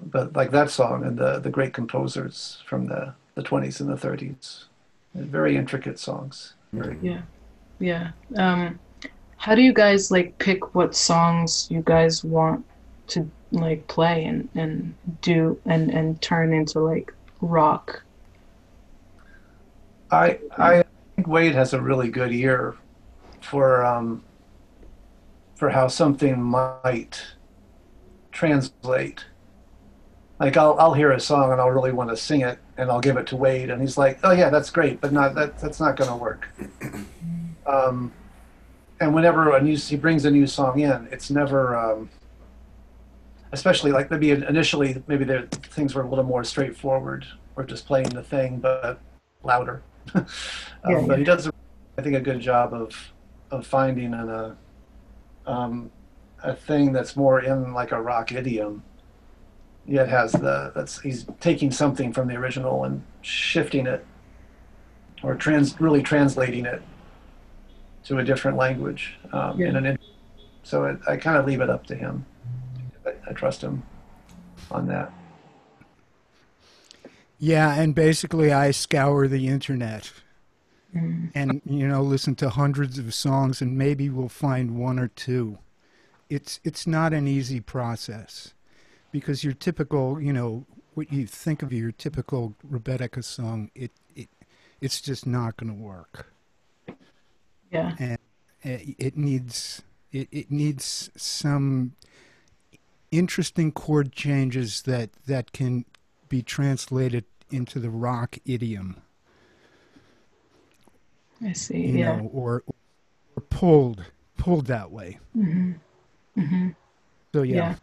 but 0.00 0.32
like 0.34 0.50
that 0.50 0.70
song 0.70 1.04
and 1.04 1.16
the 1.16 1.38
the 1.38 1.50
great 1.50 1.72
composers 1.72 2.62
from 2.66 2.86
the 2.86 3.14
the 3.36 3.42
20s 3.42 3.80
and 3.80 3.88
the 3.88 3.96
30s, 4.08 4.64
very 5.24 5.56
intricate 5.56 5.98
songs. 5.98 6.54
Very, 6.72 6.98
Yeah. 7.00 7.22
Yeah. 7.78 8.10
Um, 8.36 8.78
how 9.36 9.54
do 9.54 9.62
you 9.62 9.72
guys 9.72 10.10
like 10.10 10.36
pick 10.38 10.74
what 10.74 10.94
songs 10.94 11.68
you 11.70 11.82
guys 11.84 12.24
want 12.24 12.64
to 13.08 13.30
like 13.52 13.86
play 13.86 14.24
and, 14.24 14.48
and 14.54 14.94
do 15.22 15.58
and, 15.64 15.90
and 15.90 16.20
turn 16.20 16.52
into 16.52 16.80
like 16.80 17.14
rock? 17.40 18.02
I 20.10 20.38
I 20.56 20.84
think 21.14 21.28
Wade 21.28 21.54
has 21.54 21.72
a 21.72 21.80
really 21.80 22.08
good 22.08 22.32
ear 22.32 22.76
for 23.40 23.84
um, 23.84 24.24
for 25.54 25.70
how 25.70 25.88
something 25.88 26.40
might 26.42 27.22
translate. 28.32 29.24
Like 30.38 30.56
I'll 30.56 30.76
I'll 30.78 30.94
hear 30.94 31.12
a 31.12 31.20
song 31.20 31.52
and 31.52 31.60
I'll 31.60 31.70
really 31.70 31.92
want 31.92 32.10
to 32.10 32.16
sing 32.16 32.42
it 32.42 32.58
and 32.76 32.90
I'll 32.90 33.00
give 33.00 33.16
it 33.16 33.26
to 33.28 33.36
Wade 33.36 33.70
and 33.70 33.80
he's 33.80 33.98
like, 33.98 34.20
oh 34.22 34.32
yeah, 34.32 34.50
that's 34.50 34.70
great, 34.70 35.00
but 35.00 35.12
not 35.12 35.34
that 35.34 35.58
that's 35.58 35.80
not 35.80 35.96
going 35.96 36.10
to 36.10 36.16
work. 36.16 36.48
Um, 37.66 38.14
and 38.98 39.14
whenever 39.14 39.54
a 39.54 39.60
new 39.60 39.76
he 39.76 39.96
brings 39.96 40.24
a 40.24 40.30
new 40.30 40.46
song 40.46 40.80
in, 40.80 41.06
it's 41.12 41.30
never. 41.30 41.76
Um, 41.76 42.08
especially 43.52 43.92
like 43.92 44.10
maybe 44.10 44.30
initially 44.30 45.02
maybe 45.06 45.24
the 45.24 45.42
things 45.62 45.94
were 45.94 46.02
a 46.02 46.08
little 46.08 46.24
more 46.24 46.44
straightforward 46.44 47.26
or 47.56 47.64
just 47.64 47.86
playing 47.86 48.08
the 48.10 48.22
thing 48.22 48.58
but 48.58 49.00
louder 49.42 49.82
um, 50.14 50.26
Yeah, 50.88 51.04
but 51.06 51.18
he 51.18 51.24
does 51.24 51.50
i 51.96 52.02
think 52.02 52.14
a 52.14 52.20
good 52.20 52.40
job 52.40 52.74
of 52.74 52.94
of 53.50 53.66
finding 53.66 54.12
an, 54.12 54.28
a 54.28 54.56
um, 55.46 55.90
a 56.42 56.54
thing 56.54 56.92
that's 56.92 57.16
more 57.16 57.40
in 57.40 57.72
like 57.72 57.92
a 57.92 58.00
rock 58.00 58.32
idiom 58.32 58.82
yet 59.88 60.08
has 60.08 60.32
the 60.32 60.70
that's 60.74 61.00
he's 61.00 61.24
taking 61.40 61.70
something 61.72 62.12
from 62.12 62.28
the 62.28 62.34
original 62.36 62.84
and 62.84 63.02
shifting 63.22 63.86
it 63.86 64.04
or 65.22 65.34
trans 65.34 65.80
really 65.80 66.02
translating 66.02 66.66
it 66.66 66.82
to 68.04 68.18
a 68.18 68.24
different 68.24 68.56
language 68.56 69.16
um, 69.32 69.60
in 69.60 69.72
Yeah. 69.72 69.78
an 69.90 69.98
so 70.62 70.84
it, 70.84 70.98
i 71.08 71.16
kind 71.16 71.36
of 71.38 71.46
leave 71.46 71.60
it 71.62 71.70
up 71.70 71.86
to 71.86 71.94
him 71.96 72.24
I, 73.06 73.14
I 73.30 73.32
trust 73.32 73.62
him 73.62 73.82
on 74.70 74.86
that 74.88 75.10
Yeah, 77.38 77.74
and 77.74 77.94
basically 77.94 78.52
I 78.52 78.70
scour 78.72 79.28
the 79.28 79.46
internet 79.48 80.12
Mm. 80.96 81.30
and 81.34 81.60
you 81.66 81.86
know 81.86 82.00
listen 82.02 82.34
to 82.36 82.48
hundreds 82.48 82.98
of 82.98 83.12
songs 83.12 83.60
and 83.60 83.76
maybe 83.76 84.08
we'll 84.08 84.30
find 84.30 84.78
one 84.78 84.98
or 84.98 85.08
two. 85.08 85.58
It's 86.30 86.60
it's 86.64 86.86
not 86.86 87.12
an 87.12 87.28
easy 87.28 87.60
process 87.60 88.54
because 89.12 89.44
your 89.44 89.52
typical, 89.54 90.20
you 90.20 90.32
know, 90.32 90.66
what 90.94 91.12
you 91.12 91.26
think 91.26 91.62
of 91.62 91.72
your 91.72 91.92
typical 91.92 92.54
Rebecca 92.62 93.22
song, 93.22 93.70
it 93.74 93.92
it 94.14 94.28
it's 94.80 95.00
just 95.00 95.26
not 95.26 95.56
going 95.56 95.74
to 95.74 95.80
work. 95.80 96.32
Yeah. 97.70 97.94
and 97.98 98.18
it 98.62 98.94
it 98.98 99.16
needs 99.16 99.82
it, 100.10 100.28
it 100.32 100.50
needs 100.50 101.10
some 101.16 101.92
interesting 103.10 103.72
chord 103.72 104.12
changes 104.12 104.82
that 104.82 105.10
that 105.26 105.52
can 105.52 105.84
be 106.28 106.42
translated 106.42 107.24
into 107.50 107.78
the 107.78 107.90
rock 107.90 108.36
idiom 108.46 108.96
I 111.42 111.52
see. 111.52 111.86
you 111.86 111.98
yeah. 111.98 112.16
know 112.16 112.30
or 112.32 112.62
or 113.36 113.42
pulled 113.50 114.04
pulled 114.36 114.66
that 114.66 114.90
way 114.90 115.18
Mm-hmm. 115.36 115.72
Mm-hmm. 116.40 116.68
so 117.34 117.42
yeah, 117.42 117.54
Yeah. 117.54 117.74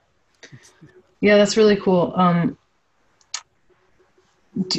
Yeah, 1.22 1.38
that's 1.38 1.58
really 1.58 1.76
cool. 1.76 2.14
Um, 2.16 2.58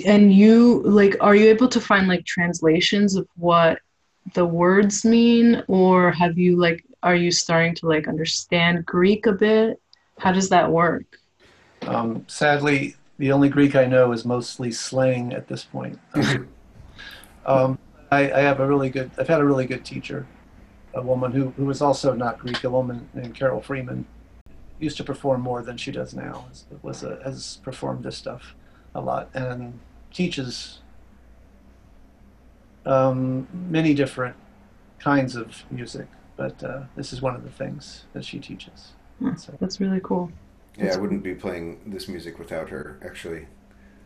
and 0.05 0.33
you 0.33 0.83
like, 0.85 1.17
are 1.21 1.35
you 1.35 1.49
able 1.49 1.69
to 1.69 1.81
find 1.81 2.09
like 2.09 2.25
translations 2.25 3.15
of 3.17 3.27
what 3.37 3.81
the 4.35 4.45
words 4.45 5.05
mean, 5.05 5.63
or 5.69 6.11
have 6.13 6.39
you 6.39 6.57
like, 6.57 6.85
are 7.03 7.15
you 7.15 7.31
starting 7.31 7.75
to 7.77 7.87
like 7.87 8.09
understand 8.09 8.87
Greek 8.87 9.27
a 9.27 9.33
bit? 9.33 9.81
How 10.19 10.33
does 10.33 10.49
that 10.49 10.71
work? 10.71 11.19
um, 11.87 12.25
sadly 12.29 12.97
the 13.19 13.33
only 13.33 13.49
greek 13.49 13.75
i 13.75 13.85
know 13.85 14.13
is 14.13 14.25
mostly 14.25 14.71
slang 14.71 15.33
at 15.33 15.49
this 15.49 15.65
point 15.65 15.99
um, 17.47 17.79
I, 18.11 18.31
I 18.31 18.41
have 18.41 18.61
a 18.61 18.67
really 18.67 18.91
good 18.91 19.11
i've 19.19 19.29
had 19.29 19.41
a 19.41 19.45
really 19.45 19.67
good 19.67 19.85
teacher 19.85 20.27
a 20.95 21.03
woman 21.03 21.33
who, 21.33 21.51
who 21.51 21.65
was 21.65 21.83
also 21.83 22.15
not 22.15 22.39
greek 22.39 22.65
a 22.65 22.71
woman 22.71 23.09
named 23.15 23.35
carol 23.35 23.61
freeman 23.61 24.07
used 24.79 24.97
to 24.97 25.05
perform 25.05 25.41
more 25.41 25.63
than 25.63 25.77
she 25.77 25.91
does 25.93 26.15
now 26.15 26.45
was 26.83 27.03
a, 27.03 27.19
has 27.25 27.59
performed 27.63 28.05
this 28.05 28.17
stuff 28.17 28.55
a 28.95 29.01
lot 29.01 29.29
and 29.35 29.79
teaches 30.13 30.81
um, 32.85 33.47
many 33.69 33.95
different 33.95 34.37
kinds 34.99 35.37
of 35.37 35.65
music 35.71 36.07
but 36.37 36.63
uh, 36.63 36.83
this 36.97 37.13
is 37.13 37.23
one 37.23 37.35
of 37.35 37.43
the 37.43 37.51
things 37.51 38.05
that 38.13 38.25
she 38.25 38.39
teaches 38.39 38.93
Hmm. 39.19 39.35
so 39.37 39.55
That's 39.61 39.81
really 39.81 40.01
cool. 40.05 40.31
Yeah, 40.77 40.93
I 40.93 40.99
wouldn't 40.99 41.23
be 41.23 41.35
playing 41.35 41.81
this 41.87 42.07
music 42.07 42.39
without 42.39 42.69
her, 42.69 42.99
actually. 43.03 43.47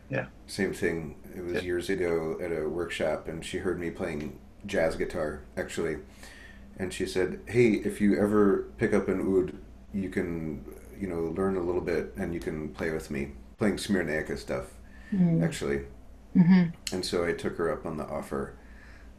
Yeah. 0.09 0.27
Same 0.47 0.73
thing. 0.73 1.15
It 1.35 1.43
was 1.43 1.55
Yeah. 1.55 1.61
years 1.63 1.89
ago 1.89 2.37
at 2.41 2.49
a 2.53 2.69
workshop, 2.69 3.27
and 3.27 3.43
she 3.43 3.57
heard 3.57 3.77
me 3.77 3.89
playing 3.91 4.39
jazz 4.65 4.95
guitar, 4.95 5.41
actually. 5.57 5.97
And 6.79 6.93
she 6.93 7.05
said, 7.05 7.41
Hey, 7.47 7.71
if 7.71 7.99
you 7.99 8.17
ever 8.17 8.67
pick 8.77 8.93
up 8.93 9.09
an 9.09 9.19
oud, 9.19 9.57
you 9.93 10.09
can, 10.09 10.63
you 10.99 11.07
know, 11.07 11.33
learn 11.35 11.57
a 11.57 11.61
little 11.61 11.81
bit 11.81 12.13
and 12.17 12.33
you 12.33 12.39
can 12.39 12.69
play 12.69 12.91
with 12.91 13.11
me, 13.11 13.31
playing 13.57 13.75
Smyrnaika 13.77 14.37
stuff, 14.37 14.65
Mm. 15.13 15.43
actually. 15.43 15.81
hmm 16.33 16.63
And 16.91 17.05
so 17.05 17.25
I 17.25 17.33
took 17.33 17.57
her 17.57 17.71
up 17.71 17.85
on 17.85 17.97
the 17.97 18.05
offer, 18.05 18.53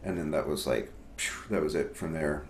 and 0.05 0.19
then 0.19 0.31
that 0.33 0.49
was 0.49 0.67
like, 0.67 0.93
phew, 1.17 1.45
that 1.51 1.63
was 1.63 1.75
it 1.75 1.97
from 1.97 2.13
there. 2.13 2.45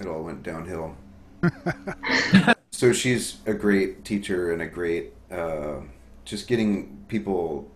It 0.00 0.06
all 0.06 0.22
went 0.22 0.42
downhill. 0.42 0.96
so 2.70 2.92
she's 2.92 3.38
a 3.46 3.54
great 3.54 4.04
teacher 4.04 4.52
and 4.52 4.62
a 4.62 4.66
great, 4.66 5.12
uh, 5.30 5.76
just 6.24 6.46
getting 6.48 7.04
people 7.08 7.70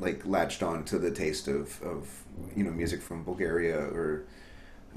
like 0.00 0.24
latched 0.26 0.62
on 0.62 0.84
to 0.84 0.98
the 0.98 1.10
taste 1.10 1.48
of, 1.48 1.80
of 1.82 2.08
you 2.56 2.64
know 2.64 2.70
music 2.70 3.02
from 3.02 3.24
Bulgaria 3.24 3.78
or 3.78 4.24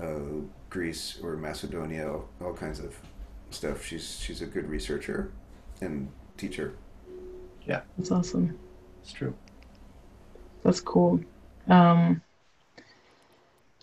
uh, 0.02 0.42
Greece 0.70 1.20
or 1.24 1.38
Macedonia, 1.38 2.10
all, 2.12 2.30
all 2.42 2.54
kinds 2.54 2.80
of 2.80 2.96
stuff. 3.54 3.86
She's 3.86 4.20
she's 4.20 4.42
a 4.42 4.46
good 4.46 4.70
researcher 4.70 5.32
and 5.82 6.10
teacher. 6.38 6.76
Yeah, 7.66 7.82
that's 7.98 8.12
awesome. 8.12 8.58
it's 9.02 9.14
true 9.14 9.34
That's 10.64 10.82
cool. 10.82 11.20
Um, 11.68 12.22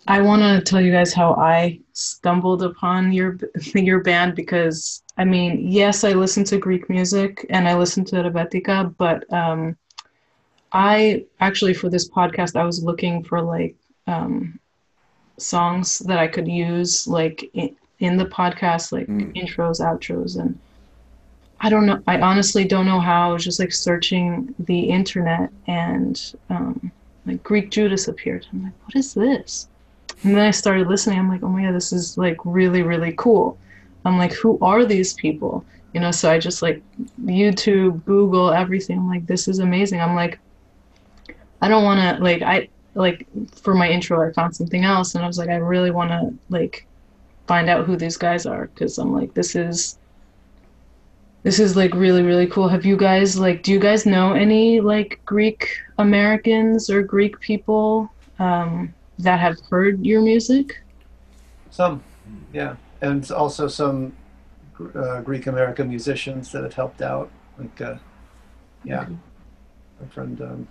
I 0.07 0.21
want 0.21 0.41
to 0.41 0.61
tell 0.61 0.81
you 0.81 0.91
guys 0.91 1.13
how 1.13 1.33
I 1.35 1.79
stumbled 1.93 2.63
upon 2.63 3.11
your 3.11 3.37
your 3.75 4.01
band 4.01 4.35
because 4.35 5.03
I 5.17 5.25
mean, 5.25 5.67
yes, 5.67 6.03
I 6.03 6.13
listen 6.13 6.43
to 6.45 6.57
Greek 6.57 6.89
music 6.89 7.45
and 7.49 7.67
I 7.67 7.75
listen 7.75 8.03
to 8.05 8.15
Rebetika, 8.15 8.95
but 8.97 9.31
um, 9.31 9.77
I 10.71 11.25
actually 11.39 11.73
for 11.73 11.89
this 11.89 12.09
podcast 12.09 12.55
I 12.55 12.65
was 12.65 12.83
looking 12.83 13.23
for 13.23 13.41
like 13.41 13.75
um, 14.07 14.59
songs 15.37 15.99
that 15.99 16.17
I 16.17 16.27
could 16.27 16.47
use 16.47 17.07
like 17.07 17.49
in, 17.53 17.75
in 18.01 18.17
the 18.17 18.25
podcast, 18.25 18.91
like 18.91 19.07
Mm. 19.07 19.33
intros, 19.35 19.79
outros, 19.79 20.37
and 20.37 20.59
I 21.61 21.69
don't 21.69 21.85
know. 21.85 22.01
I 22.07 22.19
honestly 22.19 22.65
don't 22.65 22.87
know 22.87 22.99
how. 22.99 23.29
I 23.29 23.33
was 23.33 23.43
just 23.43 23.59
like 23.59 23.71
searching 23.71 24.53
the 24.59 24.79
internet, 24.79 25.49
and 25.67 26.19
um, 26.49 26.91
like 27.25 27.43
Greek 27.43 27.69
Judas 27.71 28.07
appeared. 28.07 28.45
I'm 28.51 28.63
like, 28.63 28.73
what 28.85 28.95
is 28.95 29.13
this? 29.13 29.67
And 30.23 30.35
then 30.35 30.45
I 30.45 30.51
started 30.51 30.87
listening. 30.87 31.19
I'm 31.19 31.29
like, 31.29 31.43
oh 31.43 31.49
my 31.49 31.63
god, 31.63 31.75
this 31.75 31.93
is 31.93 32.17
like 32.17 32.37
really, 32.43 32.81
really 32.81 33.13
cool. 33.17 33.57
I'm 34.03 34.17
like, 34.17 34.33
who 34.33 34.57
are 34.61 34.83
these 34.85 35.13
people? 35.13 35.63
You 35.93 35.99
know, 35.99 36.11
so 36.11 36.31
I 36.31 36.39
just 36.39 36.61
like 36.63 36.81
YouTube, 37.23 38.03
Google, 38.05 38.51
everything. 38.51 38.97
I'm 38.97 39.09
like, 39.09 39.27
this 39.27 39.47
is 39.47 39.59
amazing. 39.59 40.01
I'm 40.01 40.15
like, 40.15 40.39
I 41.61 41.67
don't 41.67 41.83
want 41.83 41.99
to 42.17 42.23
like 42.23 42.41
I 42.41 42.69
like 42.95 43.27
for 43.61 43.73
my 43.75 43.87
intro 43.89 44.27
I 44.27 44.33
found 44.33 44.55
something 44.55 44.83
else 44.83 45.15
and 45.15 45.23
I 45.23 45.27
was 45.27 45.37
like 45.37 45.49
I 45.49 45.55
really 45.55 45.91
want 45.91 46.09
to 46.09 46.33
like 46.49 46.87
find 47.51 47.69
out 47.69 47.85
who 47.85 47.97
these 47.97 48.15
guys 48.15 48.45
are 48.45 48.67
because 48.67 48.97
I'm 48.97 49.11
like 49.11 49.33
this 49.33 49.57
is 49.57 49.99
this 51.43 51.59
is 51.59 51.75
like 51.75 51.93
really 51.93 52.23
really 52.23 52.47
cool. 52.47 52.69
Have 52.69 52.85
you 52.85 52.95
guys 52.95 53.37
like 53.37 53.61
do 53.61 53.73
you 53.73 53.79
guys 53.87 54.05
know 54.05 54.31
any 54.31 54.79
like 54.79 55.19
Greek 55.25 55.67
Americans 55.97 56.89
or 56.89 57.03
Greek 57.03 57.37
people 57.41 58.09
um, 58.39 58.93
that 59.19 59.41
have 59.41 59.57
heard 59.69 60.05
your 60.05 60.21
music? 60.21 60.81
Some, 61.71 62.01
yeah, 62.53 62.77
and 63.01 63.29
also 63.31 63.67
some 63.67 64.13
uh, 64.95 65.19
Greek 65.19 65.45
American 65.47 65.89
musicians 65.89 66.53
that 66.53 66.63
have 66.63 66.73
helped 66.73 67.01
out. 67.01 67.29
Like, 67.57 67.81
uh, 67.81 67.97
yeah, 68.85 69.07
my 69.99 70.07
friend 70.07 70.39
um, 70.41 70.67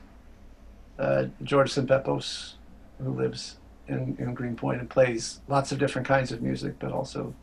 uh, 0.99 1.25
George 1.43 1.75
Simpepos, 1.75 2.55
who 3.03 3.11
lives 3.11 3.60
in, 3.91 4.17
in 4.19 4.35
Greenpoint 4.35 4.81
and 4.81 4.89
plays 4.89 5.41
lots 5.49 5.73
of 5.73 5.79
different 5.79 6.07
kinds 6.07 6.33
of 6.33 6.41
music, 6.41 6.75
but 6.79 6.93
also 6.93 7.35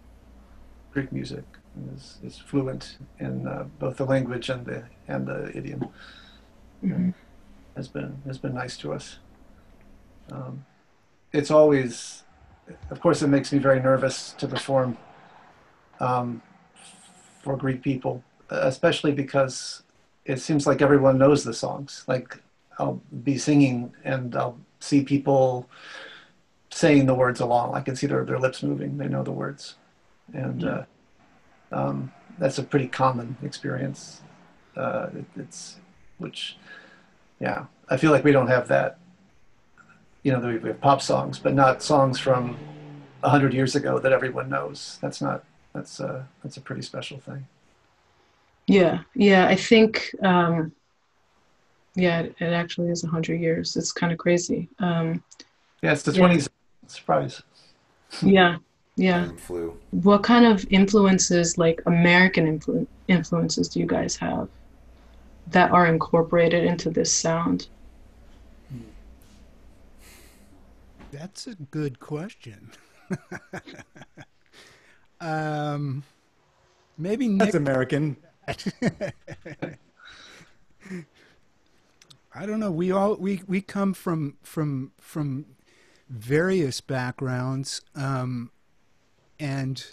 Greek 0.93 1.11
music. 1.11 1.43
Is, 1.95 2.17
is 2.23 2.37
fluent 2.39 2.97
in 3.19 3.45
uh, 3.47 3.65
both 3.77 3.97
the 3.97 4.05
language 4.05 4.49
and 4.49 4.65
the 4.65 4.83
and 5.07 5.27
the 5.27 5.55
idiom. 5.55 5.87
Mhm. 6.83 7.13
Has 7.75 7.87
been 7.87 8.19
has 8.25 8.39
been 8.39 8.55
nice 8.55 8.77
to 8.77 8.93
us. 8.93 9.19
Um, 10.31 10.65
it's 11.31 11.51
always, 11.51 12.23
of 12.89 12.99
course, 12.99 13.21
it 13.21 13.27
makes 13.27 13.53
me 13.53 13.59
very 13.59 13.79
nervous 13.79 14.33
to 14.39 14.47
perform 14.47 14.97
um, 15.99 16.41
for 17.43 17.55
Greek 17.55 17.83
people, 17.83 18.23
especially 18.49 19.11
because 19.11 19.83
it 20.25 20.39
seems 20.39 20.65
like 20.65 20.81
everyone 20.81 21.19
knows 21.19 21.43
the 21.43 21.53
songs. 21.53 22.03
Like 22.07 22.41
I'll 22.79 23.01
be 23.23 23.37
singing 23.37 23.93
and 24.03 24.35
I'll 24.35 24.59
see 24.79 25.03
people 25.03 25.69
saying 26.77 27.07
the 27.07 27.15
words 27.15 27.39
along. 27.39 27.73
I 27.73 27.81
can 27.81 27.95
see 27.95 28.05
their, 28.05 28.23
their 28.23 28.37
lips 28.37 28.61
moving. 28.61 28.99
They 28.99 29.07
know 29.07 29.23
the 29.23 29.31
words. 29.31 29.75
And 30.31 30.63
uh, 30.63 30.83
um, 31.71 32.11
that's 32.37 32.59
a 32.59 32.63
pretty 32.63 32.87
common 32.87 33.35
experience. 33.41 34.21
Uh, 34.75 35.07
it, 35.15 35.25
it's, 35.35 35.77
which, 36.19 36.55
yeah, 37.39 37.65
I 37.89 37.97
feel 37.97 38.11
like 38.11 38.23
we 38.23 38.31
don't 38.31 38.47
have 38.47 38.67
that. 38.67 38.99
You 40.21 40.33
know, 40.33 40.39
we 40.39 40.69
have 40.69 40.79
pop 40.79 41.01
songs, 41.01 41.39
but 41.39 41.55
not 41.55 41.81
songs 41.81 42.19
from 42.19 42.55
a 43.23 43.29
hundred 43.29 43.55
years 43.55 43.75
ago 43.75 43.97
that 43.97 44.13
everyone 44.13 44.47
knows. 44.47 44.99
That's 45.01 45.19
not, 45.19 45.43
that's, 45.73 45.99
uh, 45.99 46.25
that's 46.43 46.57
a 46.57 46.61
pretty 46.61 46.83
special 46.83 47.17
thing. 47.17 47.47
Yeah, 48.67 48.99
yeah. 49.15 49.47
I 49.47 49.55
think 49.55 50.13
um, 50.21 50.73
yeah, 51.95 52.19
it, 52.19 52.35
it 52.39 52.53
actually 52.53 52.91
is 52.91 53.03
a 53.03 53.07
hundred 53.07 53.41
years. 53.41 53.75
It's 53.75 53.91
kind 53.91 54.11
of 54.11 54.19
crazy. 54.19 54.69
Um, 54.77 55.23
Yeah, 55.81 55.93
it's 55.93 56.03
the 56.03 56.11
Yeah. 56.11 56.27
20s. 56.27 56.49
Surprise. 56.87 57.41
yeah, 58.21 58.57
yeah. 58.95 59.25
Time 59.25 59.37
flew. 59.37 59.77
What 59.91 60.23
kind 60.23 60.45
of 60.45 60.65
influences, 60.69 61.57
like 61.57 61.81
American 61.85 62.59
influ- 62.59 62.87
influences, 63.07 63.69
do 63.69 63.79
you 63.79 63.85
guys 63.85 64.15
have 64.17 64.49
that 65.47 65.71
are 65.71 65.87
incorporated 65.87 66.63
into 66.63 66.89
this 66.89 67.13
sound? 67.13 67.67
That's 71.11 71.47
a 71.47 71.55
good 71.55 71.99
question. 71.99 72.71
um, 75.21 76.03
maybe 76.97 77.27
Nick. 77.27 77.39
That's 77.39 77.55
American. 77.55 78.17
I 78.47 78.55
don't 82.45 82.59
know. 82.59 82.71
We 82.71 82.91
all 82.91 83.15
we 83.15 83.41
we 83.47 83.61
come 83.61 83.93
from 83.93 84.35
from 84.43 84.91
from 84.99 85.45
various 86.09 86.81
backgrounds, 86.81 87.81
um, 87.95 88.51
and 89.39 89.85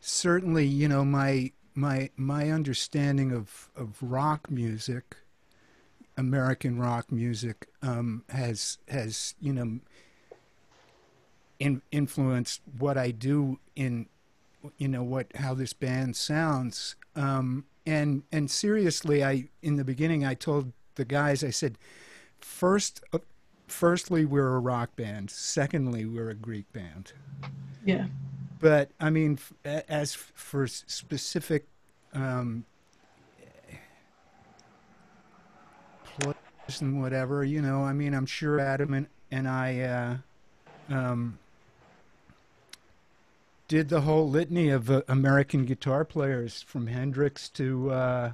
certainly, 0.00 0.66
you 0.66 0.88
know, 0.88 1.04
my 1.04 1.52
my 1.74 2.10
my 2.16 2.50
understanding 2.50 3.32
of 3.32 3.68
of 3.76 3.96
rock 4.02 4.50
music, 4.50 5.16
American 6.16 6.78
rock 6.78 7.10
music, 7.10 7.68
um, 7.82 8.24
has 8.28 8.78
has 8.88 9.34
you 9.40 9.52
know 9.52 9.80
in, 11.58 11.82
influenced 11.92 12.60
what 12.78 12.98
I 12.98 13.10
do 13.10 13.58
in 13.76 14.06
you 14.78 14.88
know 14.88 15.02
what 15.02 15.28
how 15.36 15.54
this 15.54 15.72
band 15.72 16.16
sounds. 16.16 16.96
Um, 17.14 17.64
and 17.86 18.22
and 18.32 18.50
seriously, 18.50 19.24
I 19.24 19.48
in 19.62 19.76
the 19.76 19.84
beginning 19.84 20.24
I 20.24 20.34
told 20.34 20.72
the 20.94 21.04
guys 21.04 21.42
I 21.42 21.50
said, 21.50 21.78
first, 22.40 23.02
uh, 23.12 23.18
firstly 23.72 24.24
we're 24.24 24.54
a 24.54 24.58
rock 24.60 24.94
band. 24.96 25.30
Secondly, 25.30 26.04
we're 26.04 26.30
a 26.30 26.34
Greek 26.34 26.70
band. 26.72 27.12
Yeah, 27.84 28.06
But 28.60 28.90
I 29.00 29.10
mean, 29.10 29.34
f- 29.34 29.52
a- 29.64 29.90
as 29.90 30.14
f- 30.14 30.30
for 30.34 30.66
specific 30.68 31.66
um, 32.14 32.64
players 36.04 36.80
and 36.80 37.00
whatever, 37.00 37.44
you 37.44 37.60
know, 37.60 37.82
I 37.82 37.92
mean, 37.92 38.14
I'm 38.14 38.26
sure 38.26 38.60
Adam 38.60 38.94
and, 38.94 39.06
and 39.32 39.48
I 39.48 39.80
uh, 39.80 40.94
um, 40.94 41.38
did 43.66 43.88
the 43.88 44.02
whole 44.02 44.28
litany 44.28 44.68
of 44.68 44.90
uh, 44.90 45.02
American 45.08 45.64
guitar 45.64 46.04
players 46.04 46.62
from 46.62 46.86
Hendrix 46.86 47.48
to 47.50 47.90
uh, 47.90 48.32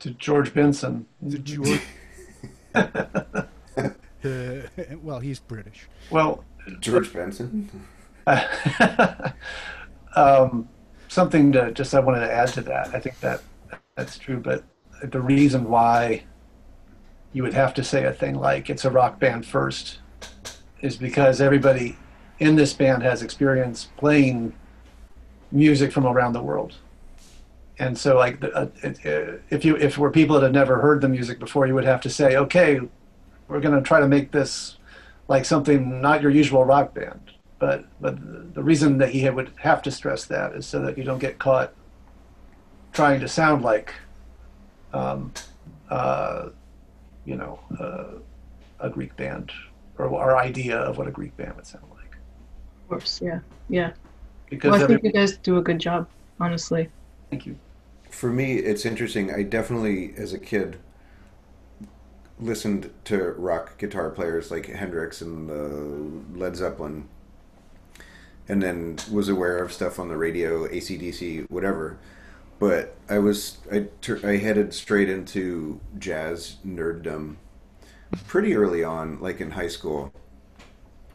To 0.00 0.10
George 0.10 0.52
Benson. 0.52 1.06
to 1.30 1.38
George. 1.38 1.80
Uh, 2.76 3.42
well, 5.02 5.20
he's 5.20 5.38
British. 5.38 5.88
Well, 6.10 6.44
George 6.80 7.12
Benson. 7.12 7.70
um, 10.16 10.68
something 11.08 11.52
to 11.52 11.72
just 11.72 11.94
I 11.94 12.00
wanted 12.00 12.20
to 12.20 12.32
add 12.32 12.48
to 12.54 12.62
that. 12.62 12.94
I 12.94 13.00
think 13.00 13.20
that 13.20 13.42
that's 13.94 14.18
true, 14.18 14.38
but 14.38 14.64
the 15.02 15.20
reason 15.20 15.68
why 15.68 16.24
you 17.32 17.42
would 17.42 17.54
have 17.54 17.74
to 17.74 17.84
say 17.84 18.04
a 18.04 18.12
thing 18.12 18.34
like 18.34 18.70
it's 18.70 18.84
a 18.84 18.90
rock 18.90 19.20
band 19.20 19.46
first 19.46 19.98
is 20.80 20.96
because 20.96 21.40
everybody 21.40 21.96
in 22.38 22.56
this 22.56 22.72
band 22.72 23.02
has 23.02 23.22
experience 23.22 23.88
playing 23.96 24.52
music 25.52 25.92
from 25.92 26.06
around 26.06 26.32
the 26.32 26.42
world. 26.42 26.76
And 27.78 27.96
so, 27.98 28.16
like, 28.16 28.40
the, 28.40 28.52
uh, 28.54 28.68
it, 28.82 29.04
uh, 29.04 29.38
if 29.50 29.64
you 29.64 29.76
if 29.76 29.98
we're 29.98 30.10
people 30.10 30.36
that 30.36 30.42
have 30.42 30.52
never 30.52 30.80
heard 30.80 31.00
the 31.02 31.08
music 31.08 31.38
before, 31.38 31.66
you 31.66 31.74
would 31.74 31.84
have 31.84 32.00
to 32.02 32.10
say, 32.10 32.36
okay, 32.36 32.80
we're 33.48 33.60
going 33.60 33.74
to 33.74 33.82
try 33.82 34.00
to 34.00 34.08
make 34.08 34.32
this 34.32 34.78
like 35.28 35.44
something 35.44 36.00
not 36.00 36.22
your 36.22 36.30
usual 36.30 36.64
rock 36.64 36.94
band. 36.94 37.20
But 37.58 37.84
but 38.00 38.54
the 38.54 38.62
reason 38.62 38.98
that 38.98 39.10
he 39.10 39.28
would 39.28 39.52
have 39.56 39.82
to 39.82 39.90
stress 39.90 40.24
that 40.26 40.54
is 40.54 40.66
so 40.66 40.80
that 40.82 40.96
you 40.96 41.04
don't 41.04 41.18
get 41.18 41.38
caught 41.38 41.72
trying 42.92 43.20
to 43.20 43.28
sound 43.28 43.62
like, 43.62 43.92
um, 44.92 45.32
uh, 45.90 46.48
you 47.26 47.36
know, 47.36 47.60
uh, 47.78 48.18
a 48.80 48.88
Greek 48.90 49.14
band 49.16 49.52
or 49.98 50.14
our 50.18 50.36
idea 50.38 50.78
of 50.78 50.96
what 50.98 51.06
a 51.06 51.10
Greek 51.10 51.36
band 51.36 51.54
would 51.56 51.66
sound 51.66 51.84
like. 51.90 52.16
of 52.82 52.88
course. 52.88 53.20
Yeah, 53.22 53.40
yeah. 53.68 53.92
Because 54.48 54.72
Well, 54.72 54.80
I 54.80 54.84
every, 54.84 54.96
think 54.96 55.04
you 55.04 55.12
guys 55.20 55.36
do 55.38 55.58
a 55.58 55.62
good 55.62 55.78
job, 55.78 56.08
honestly. 56.40 56.88
thank 57.30 57.46
you. 57.46 57.58
For 58.16 58.32
me, 58.32 58.54
it's 58.54 58.86
interesting. 58.86 59.30
I 59.30 59.42
definitely, 59.42 60.14
as 60.16 60.32
a 60.32 60.38
kid, 60.38 60.78
listened 62.40 62.90
to 63.04 63.32
rock 63.32 63.76
guitar 63.76 64.08
players 64.08 64.50
like 64.50 64.68
Hendrix 64.68 65.20
and 65.20 65.50
uh, 65.50 66.38
Led 66.38 66.56
Zeppelin, 66.56 67.10
and 68.48 68.62
then 68.62 68.96
was 69.12 69.28
aware 69.28 69.58
of 69.58 69.70
stuff 69.70 69.98
on 69.98 70.08
the 70.08 70.16
radio, 70.16 70.66
ACDC, 70.66 71.50
whatever. 71.50 71.98
But 72.58 72.96
I 73.06 73.18
was 73.18 73.58
I, 73.70 73.88
I 74.24 74.38
headed 74.38 74.72
straight 74.72 75.10
into 75.10 75.78
jazz 75.98 76.56
nerddom 76.66 77.36
pretty 78.26 78.54
early 78.56 78.82
on, 78.82 79.20
like 79.20 79.42
in 79.42 79.50
high 79.50 79.68
school. 79.68 80.10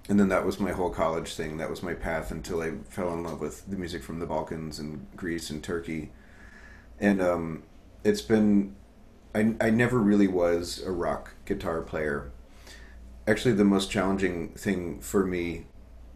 And 0.07 0.19
then 0.19 0.29
that 0.29 0.45
was 0.45 0.59
my 0.59 0.71
whole 0.71 0.91
college 0.91 1.33
thing. 1.33 1.57
That 1.57 1.71
was 1.71 1.81
my 1.81 1.95
path 1.95 2.29
until 2.29 2.61
I 2.61 2.73
fell 2.89 3.11
in 3.11 3.23
love 3.23 3.41
with 3.41 3.65
the 3.67 3.75
music 3.75 4.03
from 4.03 4.19
the 4.19 4.27
Balkans 4.27 4.77
and 4.77 5.07
Greece 5.15 5.49
and 5.49 5.63
Turkey 5.63 6.11
and 7.01 7.21
um, 7.21 7.63
it's 8.05 8.21
been 8.21 8.75
I, 9.35 9.55
I 9.59 9.69
never 9.69 9.99
really 9.99 10.27
was 10.27 10.81
a 10.85 10.91
rock 10.91 11.33
guitar 11.45 11.81
player 11.81 12.31
actually 13.27 13.53
the 13.53 13.65
most 13.65 13.91
challenging 13.91 14.49
thing 14.49 14.99
for 14.99 15.25
me 15.25 15.65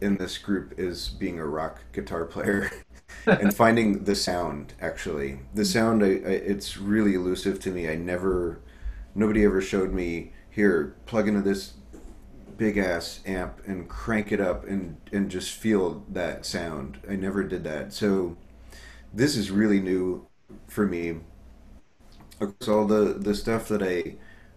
in 0.01 0.17
this 0.17 0.37
group 0.37 0.73
is 0.77 1.09
being 1.09 1.39
a 1.39 1.45
rock 1.45 1.81
guitar 1.93 2.25
player 2.25 2.71
and 3.25 3.55
finding 3.55 4.03
the 4.03 4.15
sound. 4.15 4.73
Actually, 4.81 5.39
the 5.53 5.65
sound 5.65 6.03
I, 6.03 6.07
I, 6.07 6.09
it's 6.09 6.77
really 6.77 7.15
elusive 7.15 7.59
to 7.61 7.71
me. 7.71 7.89
I 7.89 7.95
never, 7.95 8.59
nobody 9.13 9.45
ever 9.45 9.61
showed 9.61 9.93
me 9.93 10.33
here 10.49 10.95
plug 11.05 11.27
into 11.27 11.41
this 11.41 11.73
big 12.57 12.77
ass 12.77 13.19
amp 13.25 13.61
and 13.67 13.89
crank 13.89 14.31
it 14.31 14.39
up 14.39 14.65
and 14.65 14.95
and 15.11 15.29
just 15.29 15.51
feel 15.51 16.05
that 16.09 16.45
sound. 16.45 16.99
I 17.09 17.15
never 17.15 17.43
did 17.43 17.63
that. 17.63 17.93
So 17.93 18.37
this 19.13 19.35
is 19.35 19.51
really 19.51 19.79
new 19.79 20.27
for 20.67 20.85
me. 20.85 21.19
Of 22.39 22.57
course, 22.59 22.67
all 22.69 22.85
the 22.85 23.13
the 23.13 23.33
stuff 23.35 23.67
that 23.69 23.81
I 23.83 24.15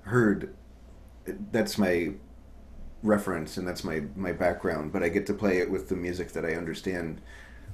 heard, 0.09 0.55
that's 1.53 1.79
my 1.79 2.12
reference 3.03 3.57
and 3.59 3.66
that's 3.68 3.85
my 3.85 4.05
my 4.16 4.33
background. 4.33 4.92
But 4.92 5.03
I 5.03 5.09
get 5.11 5.27
to 5.29 5.35
play 5.35 5.59
it 5.59 5.70
with 5.70 5.88
the 5.88 5.96
music 5.96 6.33
that 6.33 6.44
I 6.44 6.55
understand 6.55 7.20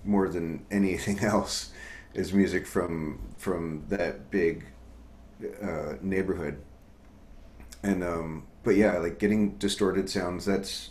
more 0.04 0.28
than 0.28 0.66
anything 0.70 1.20
else 1.24 1.72
is 2.14 2.32
music 2.34 2.66
from 2.66 3.20
from 3.38 3.84
that 3.90 4.30
big 4.30 4.66
uh, 5.62 5.94
neighborhood. 6.02 6.58
And 7.82 8.02
um, 8.02 8.46
but 8.62 8.76
yeah, 8.76 8.98
like 8.98 9.18
getting 9.18 9.56
distorted 9.58 10.08
sounds. 10.08 10.44
That's 10.44 10.90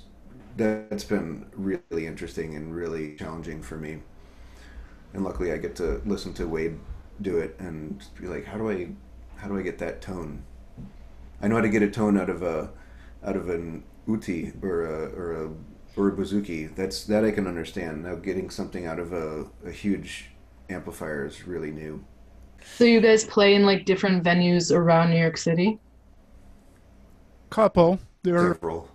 that's 0.57 1.03
been 1.03 1.47
really 1.55 2.05
interesting 2.05 2.55
and 2.55 2.75
really 2.75 3.15
challenging 3.15 3.61
for 3.63 3.77
me. 3.77 3.99
And 5.13 5.23
luckily, 5.23 5.51
I 5.51 5.57
get 5.57 5.75
to 5.77 6.01
listen 6.05 6.33
to 6.35 6.47
Wade 6.47 6.79
do 7.23 7.37
it 7.39 7.55
and 7.59 8.03
be 8.19 8.27
like, 8.27 8.45
how 8.45 8.57
do 8.57 8.69
I, 8.69 8.89
how 9.37 9.47
do 9.47 9.57
I 9.57 9.61
get 9.61 9.79
that 9.79 10.01
tone? 10.01 10.43
I 11.41 11.47
know 11.47 11.55
how 11.55 11.61
to 11.61 11.69
get 11.69 11.81
a 11.81 11.89
tone 11.89 12.17
out 12.17 12.29
of 12.29 12.43
a, 12.43 12.69
out 13.25 13.35
of 13.35 13.49
an 13.49 13.83
outi 14.07 14.53
or 14.63 14.85
a 14.85 15.09
or 15.15 15.43
a 15.45 15.49
or 15.95 16.07
a 16.09 16.11
bouzouki. 16.11 16.73
That's 16.75 17.03
that 17.05 17.23
I 17.25 17.31
can 17.31 17.47
understand. 17.47 18.03
Now 18.03 18.15
getting 18.15 18.49
something 18.49 18.85
out 18.85 18.99
of 18.99 19.13
a, 19.13 19.45
a 19.65 19.71
huge 19.71 20.29
amplifier 20.69 21.25
is 21.25 21.45
really 21.47 21.71
new. 21.71 22.03
So 22.77 22.85
you 22.85 23.01
guys 23.01 23.25
play 23.25 23.55
in 23.55 23.65
like 23.65 23.85
different 23.85 24.23
venues 24.23 24.73
around 24.73 25.09
New 25.09 25.19
York 25.19 25.37
City? 25.37 25.79
Couple. 27.49 27.99
There 28.23 28.37
are, 28.37 28.53
Several. 28.53 28.89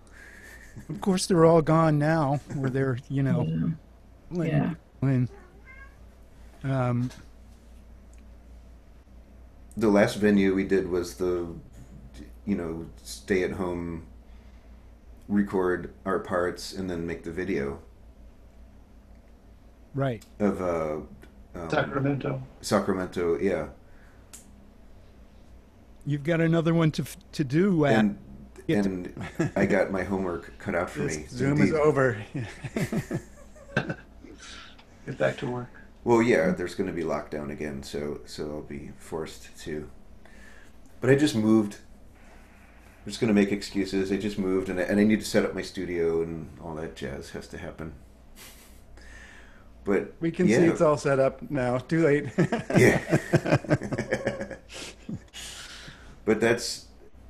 of 0.88 1.00
course, 1.00 1.26
they're 1.26 1.44
all 1.44 1.60
gone 1.62 1.98
now, 1.98 2.40
Where 2.54 2.70
they're, 2.70 2.98
you 3.10 3.22
know, 3.22 3.42
Yeah. 3.46 3.68
when, 4.30 4.48
Yeah. 4.48 4.74
when 5.00 5.28
um, 6.64 7.10
The 9.78 9.88
last 9.88 10.16
venue 10.16 10.54
we 10.56 10.64
did 10.64 10.88
was 10.90 11.14
the, 11.14 11.46
you 12.44 12.56
know, 12.56 12.86
stay 13.04 13.44
at 13.44 13.52
home, 13.52 14.06
record 15.28 15.92
our 16.04 16.18
parts, 16.18 16.72
and 16.72 16.90
then 16.90 17.06
make 17.06 17.22
the 17.22 17.30
video 17.30 17.78
right. 19.94 20.24
of 20.40 20.60
uh, 20.60 20.96
um, 21.54 21.70
Sacramento. 21.70 22.42
Sacramento. 22.60 23.38
Yeah, 23.38 23.68
You've 26.04 26.24
got 26.24 26.40
another 26.40 26.74
one 26.74 26.90
to 26.92 27.04
to 27.32 27.44
do. 27.44 27.84
At, 27.84 27.94
and 28.00 28.18
Get 28.66 28.82
to- 28.82 28.90
and 28.90 29.52
I 29.54 29.64
got 29.64 29.92
my 29.92 30.02
homework 30.02 30.58
cut 30.58 30.74
out 30.74 30.90
for 30.90 31.00
This 31.04 31.18
me. 31.18 31.26
Zoom 31.28 31.58
The- 31.58 31.64
is 31.64 31.72
over. 31.74 32.16
Get 35.06 35.18
back 35.18 35.36
to 35.38 35.46
work. 35.46 35.70
Well, 36.04 36.22
yeah, 36.22 36.50
there's 36.50 36.74
going 36.74 36.86
to 36.88 36.92
be 36.92 37.02
lockdown 37.02 37.50
again, 37.50 37.82
so 37.82 38.20
so 38.24 38.44
I'll 38.50 38.62
be 38.62 38.92
forced 38.98 39.58
to. 39.64 39.90
But 41.00 41.10
I 41.10 41.14
just 41.16 41.34
moved. 41.34 41.78
I'm 43.04 43.10
just 43.10 43.20
going 43.20 43.28
to 43.28 43.34
make 43.34 43.52
excuses. 43.52 44.12
I 44.12 44.16
just 44.16 44.38
moved, 44.38 44.68
and 44.68 44.78
I, 44.78 44.82
and 44.84 45.00
I 45.00 45.04
need 45.04 45.20
to 45.20 45.26
set 45.26 45.44
up 45.44 45.54
my 45.54 45.62
studio, 45.62 46.22
and 46.22 46.48
all 46.62 46.74
that 46.76 46.96
jazz 46.96 47.30
has 47.30 47.48
to 47.48 47.58
happen. 47.58 47.92
But 49.84 50.12
we 50.20 50.30
can 50.30 50.46
yeah, 50.48 50.58
see 50.58 50.66
it's 50.66 50.80
all 50.80 50.98
set 50.98 51.18
up 51.18 51.50
now. 51.50 51.78
Too 51.78 52.04
late. 52.04 52.26
yeah. 52.76 53.18
but 56.24 56.40
that's 56.40 56.86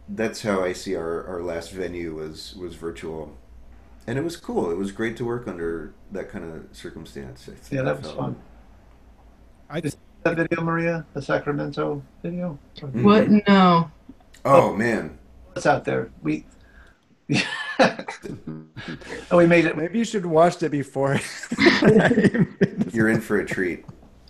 that's 0.08 0.42
how 0.42 0.64
I 0.64 0.72
see 0.72 0.96
our, 0.96 1.24
our 1.26 1.42
last 1.42 1.72
venue 1.72 2.14
was 2.14 2.54
was 2.56 2.74
virtual, 2.74 3.36
and 4.06 4.18
it 4.18 4.24
was 4.24 4.36
cool. 4.36 4.70
It 4.70 4.76
was 4.76 4.92
great 4.92 5.16
to 5.18 5.24
work 5.24 5.46
under 5.46 5.94
that 6.12 6.30
kind 6.30 6.44
of 6.44 6.76
circumstance. 6.76 7.48
I 7.48 7.52
think 7.54 7.70
Yeah, 7.70 7.82
I 7.82 7.84
that 7.84 7.98
was 8.02 8.10
fun. 8.10 8.36
I 9.70 9.78
Is 9.78 9.96
that 10.24 10.36
video, 10.36 10.62
Maria? 10.62 11.04
The 11.14 11.22
Sacramento 11.22 12.02
video? 12.22 12.58
Mhm. 12.76 13.02
What? 13.02 13.28
No. 13.48 13.90
Oh 14.44 14.74
man, 14.74 15.18
What's 15.52 15.66
out 15.66 15.84
there? 15.84 16.10
We. 16.22 16.44
oh, 19.30 19.36
we 19.36 19.46
made 19.46 19.66
it. 19.66 19.76
Maybe 19.76 19.98
you 19.98 20.04
should 20.04 20.24
watched 20.24 20.62
it 20.62 20.70
before. 20.70 21.18
you're 22.92 23.08
in 23.08 23.20
for 23.20 23.40
a 23.40 23.44
treat. 23.46 23.84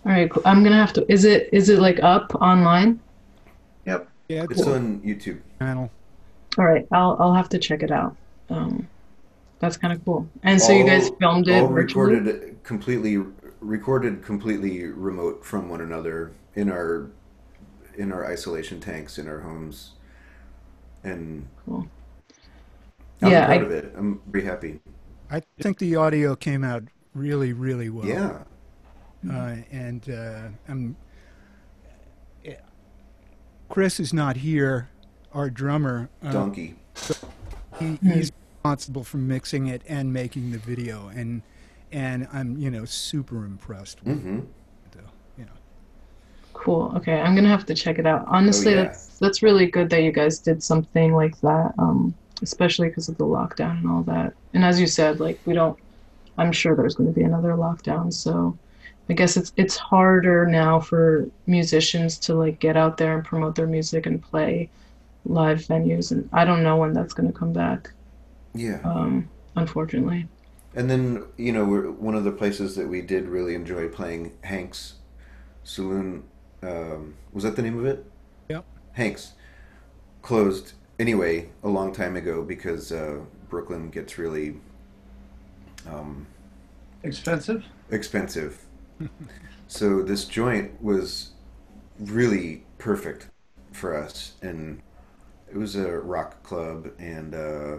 All 0.05 0.11
right. 0.11 0.29
Cool. 0.29 0.43
I'm 0.45 0.63
gonna 0.63 0.75
have 0.75 0.93
to. 0.93 1.05
Is 1.11 1.23
it 1.23 1.49
is 1.53 1.69
it 1.69 1.79
like 1.79 2.01
up 2.03 2.33
online? 2.35 2.99
Yep. 3.85 4.07
yeah, 4.27 4.45
It's 4.49 4.67
on 4.67 4.99
YouTube. 5.01 5.39
channel. 5.59 5.89
All 6.57 6.65
right. 6.65 6.85
I'll 6.91 7.15
I'll 7.19 7.33
have 7.33 7.47
to 7.49 7.59
check 7.59 7.83
it 7.83 7.91
out. 7.91 8.15
Um, 8.49 8.87
that's 9.59 9.77
kind 9.77 9.93
of 9.93 10.03
cool. 10.03 10.27
And 10.43 10.59
so 10.61 10.73
you 10.73 10.85
guys 10.85 11.09
filmed 11.19 11.47
it 11.47 11.61
all 11.61 11.67
virtually. 11.67 12.15
recorded 12.15 12.63
completely 12.63 13.23
recorded 13.61 14.23
completely 14.23 14.85
remote 14.85 15.45
from 15.45 15.69
one 15.69 15.81
another 15.81 16.31
in 16.55 16.69
our 16.71 17.09
in 17.97 18.11
our 18.11 18.25
isolation 18.25 18.79
tanks 18.79 19.17
in 19.17 19.27
our 19.27 19.39
homes 19.41 19.91
and 21.03 21.47
Cool. 21.65 21.87
I'm 23.21 23.31
Yeah, 23.31 23.45
proud 23.47 23.61
I- 23.61 23.65
of 23.65 23.71
it 23.71 23.93
i'm 23.97 24.21
pretty 24.31 24.47
happy 24.47 24.79
I 25.31 25.41
think 25.61 25.77
the 25.77 25.95
audio 25.95 26.35
came 26.35 26.63
out 26.63 26.83
really, 27.13 27.53
really 27.53 27.89
well. 27.89 28.07
yeah 28.07 28.43
Uh, 29.29 29.57
and 29.69 30.09
uh, 30.09 30.47
I'm, 30.67 30.95
yeah. 32.43 32.61
Chris 33.67 33.99
is 33.99 34.11
not 34.13 34.37
here, 34.37 34.89
our 35.33 35.49
drummer. 35.51 36.09
Uh, 36.23 36.31
donkey 36.31 36.77
he, 37.79 37.99
he's 38.01 38.31
responsible 38.63 39.03
for 39.03 39.17
mixing 39.17 39.67
it 39.67 39.81
and 39.87 40.11
making 40.13 40.51
the 40.51 40.57
video, 40.57 41.09
and 41.09 41.41
and 41.91 42.27
I'm 42.33 42.57
you 42.57 42.69
know 42.71 42.85
super 42.85 43.45
impressed 43.45 44.03
with 44.03 44.23
hmm 44.23 44.39
the 44.91 44.99
you 45.37 45.45
know 45.45 45.51
Cool. 46.53 46.91
Okay, 46.97 47.19
I'm 47.19 47.35
gonna 47.35 47.49
have 47.49 47.65
to 47.67 47.75
check 47.75 47.99
it 47.99 48.05
out. 48.07 48.25
Honestly, 48.27 48.73
yeah. 48.73 48.83
that's 48.83 49.17
that's 49.19 49.41
really 49.43 49.67
good 49.67 49.89
that 49.91 50.03
you 50.03 50.11
guys 50.11 50.39
did 50.39 50.61
something 50.63 51.13
like 51.13 51.39
that. 51.41 51.73
Um, 51.77 52.17
especially 52.41 52.89
because 52.89 53.09
of 53.09 53.17
the 53.17 53.25
lockdown 53.25 53.77
and 53.79 53.89
all 53.89 54.03
that. 54.03 54.33
And 54.53 54.63
as 54.63 54.79
you 54.79 54.87
said, 54.87 55.19
like 55.19 55.41
we 55.45 55.53
don't. 55.53 55.79
I'm 56.37 56.51
sure 56.53 56.75
there's 56.75 56.95
going 56.95 57.09
to 57.13 57.15
be 57.19 57.23
another 57.25 57.53
lockdown, 57.53 58.13
so 58.13 58.59
I 59.09 59.13
guess 59.13 59.37
it's 59.37 59.53
it's 59.57 59.77
harder 59.77 60.45
now 60.47 60.79
for 60.79 61.29
musicians 61.47 62.19
to 62.21 62.35
like 62.35 62.59
get 62.59 62.77
out 62.77 62.97
there 62.97 63.15
and 63.17 63.25
promote 63.25 63.55
their 63.55 63.67
music 63.67 64.05
and 64.05 64.21
play 64.21 64.71
live 65.25 65.59
venues. 65.61 66.11
And 66.11 66.29
I 66.33 66.45
don't 66.45 66.63
know 66.63 66.77
when 66.77 66.93
that's 66.93 67.13
going 67.13 67.31
to 67.31 67.37
come 67.39 67.53
back. 67.53 67.89
yeah 68.53 68.79
Um, 68.83 69.31
unfortunately. 69.55 70.29
And 70.75 70.89
then 70.89 71.25
you 71.37 71.51
know 71.51 71.65
we're 71.65 71.89
one 71.91 72.15
of 72.15 72.23
the 72.23 72.31
places 72.31 72.75
that 72.75 72.87
we 72.87 73.01
did 73.01 73.27
really 73.27 73.55
enjoy 73.55 73.87
playing 73.87 74.33
hank's 74.43 74.95
saloon 75.63 76.23
um, 76.63 77.15
was 77.33 77.43
that 77.43 77.55
the 77.55 77.61
name 77.61 77.79
of 77.79 77.85
it 77.85 78.05
Yep. 78.49 78.65
Hanks 78.93 79.33
closed 80.21 80.73
anyway 80.99 81.49
a 81.63 81.69
long 81.69 81.93
time 81.93 82.15
ago 82.15 82.43
because 82.43 82.91
uh, 82.91 83.19
Brooklyn 83.49 83.89
gets 83.89 84.17
really 84.17 84.57
um, 85.85 86.27
Expensive? 87.03 87.65
expensive. 87.91 88.65
so 89.67 90.01
this 90.03 90.25
joint 90.25 90.81
was 90.81 91.31
really 91.99 92.65
perfect 92.77 93.29
for 93.73 93.95
us, 93.95 94.33
and 94.41 94.81
it 95.51 95.57
was 95.57 95.75
a 95.75 95.99
rock 95.99 96.43
club, 96.43 96.91
and 96.99 97.35
uh, 97.35 97.77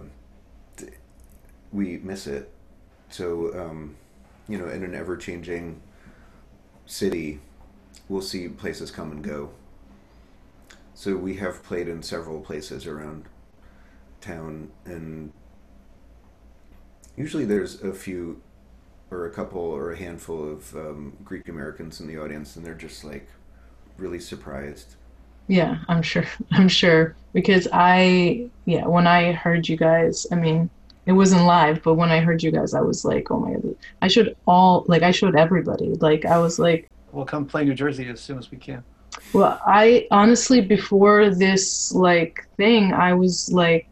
we 1.72 1.98
miss 1.98 2.26
it. 2.26 2.50
So 3.10 3.52
um, 3.58 3.96
you 4.48 4.58
know, 4.58 4.68
in 4.68 4.82
an 4.82 4.94
ever-changing 4.94 5.80
city, 6.86 7.40
we'll 8.08 8.20
see 8.20 8.48
places 8.48 8.90
come 8.90 9.12
and 9.12 9.22
go. 9.22 9.50
So 10.94 11.16
we 11.16 11.36
have 11.36 11.62
played 11.62 11.88
in 11.88 12.02
several 12.02 12.40
places 12.40 12.86
around 12.86 13.24
town, 14.20 14.70
and 14.84 15.32
usually 17.16 17.44
there's 17.44 17.82
a 17.82 17.94
few, 17.94 18.42
or 19.10 19.26
a 19.26 19.30
couple, 19.30 19.60
or 19.62 19.92
a 19.92 19.96
handful 19.96 20.52
of 20.52 20.74
um, 20.74 21.16
Greek 21.24 21.48
Americans 21.48 22.00
in 22.00 22.06
the 22.08 22.18
audience, 22.18 22.56
and 22.56 22.66
they're 22.66 22.74
just 22.74 23.04
like 23.04 23.28
really 23.96 24.20
surprised. 24.20 24.96
Yeah, 25.46 25.78
I'm 25.88 26.02
sure. 26.02 26.24
I'm 26.50 26.68
sure 26.68 27.16
because 27.32 27.68
I, 27.72 28.50
yeah, 28.64 28.86
when 28.86 29.06
I 29.06 29.32
heard 29.32 29.68
you 29.68 29.76
guys, 29.76 30.26
I 30.32 30.34
mean, 30.34 30.68
it 31.06 31.12
wasn't 31.12 31.44
live, 31.44 31.82
but 31.82 31.94
when 31.94 32.10
I 32.10 32.20
heard 32.20 32.42
you 32.42 32.50
guys, 32.50 32.74
I 32.74 32.80
was 32.80 33.04
like, 33.04 33.30
oh 33.30 33.40
my 33.40 33.52
God, 33.52 33.76
I 34.02 34.08
should 34.08 34.36
all, 34.46 34.84
like, 34.86 35.02
I 35.02 35.10
showed 35.10 35.36
everybody. 35.36 35.94
Like, 36.00 36.24
I 36.24 36.38
was 36.38 36.58
like, 36.58 36.86
We'll 37.12 37.24
come 37.24 37.44
play 37.44 37.64
New 37.64 37.74
Jersey 37.74 38.08
as 38.08 38.20
soon 38.20 38.38
as 38.38 38.50
we 38.52 38.58
can. 38.58 38.84
well, 39.32 39.60
I 39.66 40.06
honestly, 40.12 40.60
before 40.60 41.30
this, 41.34 41.92
like, 41.92 42.46
thing, 42.56 42.92
I 42.92 43.14
was 43.14 43.50
like, 43.52 43.90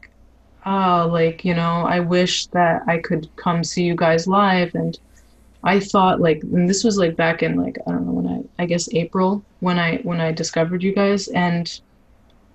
oh, 0.66 1.08
like, 1.10 1.44
you 1.44 1.54
know, 1.54 1.84
I 1.86 2.00
wish 2.00 2.46
that 2.48 2.82
I 2.86 2.98
could 2.98 3.28
come 3.36 3.64
see 3.64 3.84
you 3.84 3.96
guys 3.96 4.26
live. 4.26 4.74
And 4.74 4.98
I 5.62 5.80
thought 5.80 6.20
like, 6.20 6.42
and 6.42 6.68
this 6.68 6.84
was 6.84 6.98
like 6.98 7.16
back 7.16 7.42
in 7.42 7.56
like, 7.56 7.78
I 7.86 7.90
don't 7.90 8.06
know 8.06 8.12
when 8.12 8.26
I, 8.58 8.62
I 8.62 8.66
guess 8.66 8.88
April 8.92 9.42
when 9.60 9.78
I, 9.78 9.96
when 9.98 10.20
I 10.20 10.32
discovered 10.32 10.82
you 10.82 10.94
guys. 10.94 11.28
And 11.28 11.80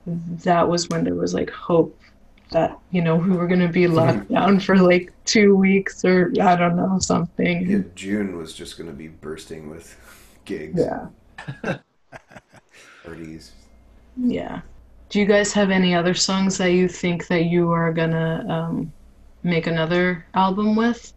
that 0.05 0.67
was 0.67 0.89
when 0.89 1.03
there 1.03 1.15
was 1.15 1.33
like 1.33 1.49
hope 1.49 1.99
that, 2.53 2.79
you 2.91 3.01
know, 3.01 3.15
we 3.15 3.31
were 3.35 3.47
going 3.47 3.59
to 3.59 3.67
be 3.67 3.87
locked 3.87 4.29
down 4.31 4.59
for 4.59 4.77
like 4.77 5.11
two 5.25 5.55
weeks 5.55 6.03
or 6.05 6.31
I 6.41 6.55
don't 6.55 6.75
know, 6.75 6.97
something. 6.99 7.69
Yeah, 7.69 7.79
June 7.95 8.37
was 8.37 8.53
just 8.53 8.77
going 8.77 8.89
to 8.89 8.95
be 8.95 9.09
bursting 9.09 9.69
with 9.69 9.95
gigs, 10.45 10.79
Yeah. 10.81 11.77
parties. 13.03 13.51
Yeah. 14.17 14.61
Do 15.09 15.19
you 15.19 15.25
guys 15.25 15.53
have 15.53 15.69
any 15.69 15.93
other 15.93 16.13
songs 16.13 16.57
that 16.57 16.71
you 16.71 16.87
think 16.87 17.27
that 17.27 17.43
you 17.45 17.69
are 17.71 17.93
gonna 17.93 18.45
um, 18.49 18.91
make 19.43 19.67
another 19.67 20.25
album 20.33 20.75
with? 20.75 21.13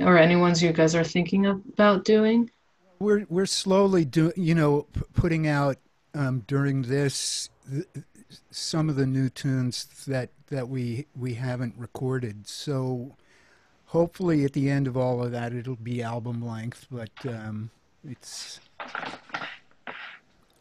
Or 0.00 0.16
any 0.16 0.36
ones 0.36 0.62
you 0.62 0.72
guys 0.72 0.94
are 0.94 1.02
thinking 1.02 1.46
about 1.46 2.04
doing? 2.04 2.50
We're 3.00 3.26
we're 3.28 3.46
slowly 3.46 4.04
doing, 4.04 4.32
you 4.36 4.54
know, 4.54 4.82
p- 4.92 5.00
putting 5.12 5.48
out 5.48 5.76
um, 6.14 6.44
during 6.46 6.82
this 6.82 7.48
th- 7.68 7.86
some 8.50 8.88
of 8.88 8.96
the 8.96 9.06
new 9.06 9.28
tunes 9.28 9.86
that 10.06 10.30
that 10.48 10.68
we 10.68 11.06
we 11.16 11.34
haven't 11.34 11.74
recorded. 11.76 12.46
So 12.48 13.16
hopefully 13.86 14.44
at 14.44 14.52
the 14.52 14.70
end 14.70 14.86
of 14.86 14.96
all 14.96 15.22
of 15.22 15.32
that, 15.32 15.52
it'll 15.52 15.76
be 15.76 16.02
album 16.02 16.44
length. 16.44 16.86
But 16.90 17.10
um, 17.26 17.70
it's 18.06 18.60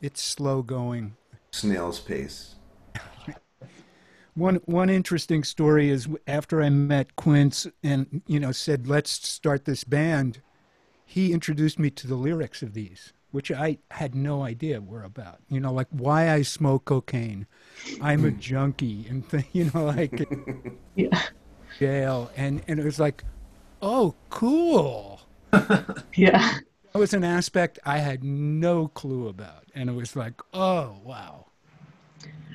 it's 0.02 0.22
slow 0.22 0.62
going. 0.62 1.16
Snail's 1.52 2.00
pace. 2.00 2.56
One 4.36 4.58
one 4.66 4.90
interesting 4.92 5.44
story 5.44 5.90
is 5.90 6.08
after 6.28 6.62
I 6.62 6.70
met 6.70 7.16
Quince 7.16 7.66
and 7.82 8.22
you 8.28 8.40
know 8.40 8.52
said 8.52 8.88
let's 8.88 9.10
start 9.10 9.66
this 9.66 9.84
band, 9.84 10.42
he 11.04 11.34
introduced 11.34 11.80
me 11.80 11.90
to 11.90 12.06
the 12.06 12.16
lyrics 12.16 12.62
of 12.62 12.74
these, 12.74 13.14
which 13.32 13.52
I 13.52 13.80
had 13.92 14.16
no 14.16 14.44
idea 14.44 14.82
were 14.82 15.04
about. 15.04 15.40
You 15.50 15.60
know, 15.60 15.74
like 15.74 15.88
why 15.92 16.32
I 16.32 16.42
smoke 16.44 16.86
cocaine, 16.86 17.48
I'm 18.02 18.26
a 18.26 18.32
junkie, 18.32 19.06
and 19.10 19.30
th- 19.30 19.46
you 19.54 19.72
know, 19.74 19.86
like 19.86 20.28
Yeah. 20.96 21.22
jail, 21.80 22.32
and 22.36 22.64
and 22.68 22.80
it 22.80 22.86
was 22.86 23.00
like, 23.00 23.24
oh, 23.82 24.16
cool. 24.30 25.22
Yeah. 26.16 26.60
That 26.94 27.00
was 27.00 27.14
an 27.14 27.24
aspect 27.24 27.80
I 27.86 28.00
had 28.00 28.24
no 28.24 28.88
clue 28.90 29.28
about, 29.28 29.66
and 29.76 29.90
it 29.90 29.94
was 29.94 30.16
like, 30.16 30.42
oh 30.54 31.00
wow. 31.04 31.47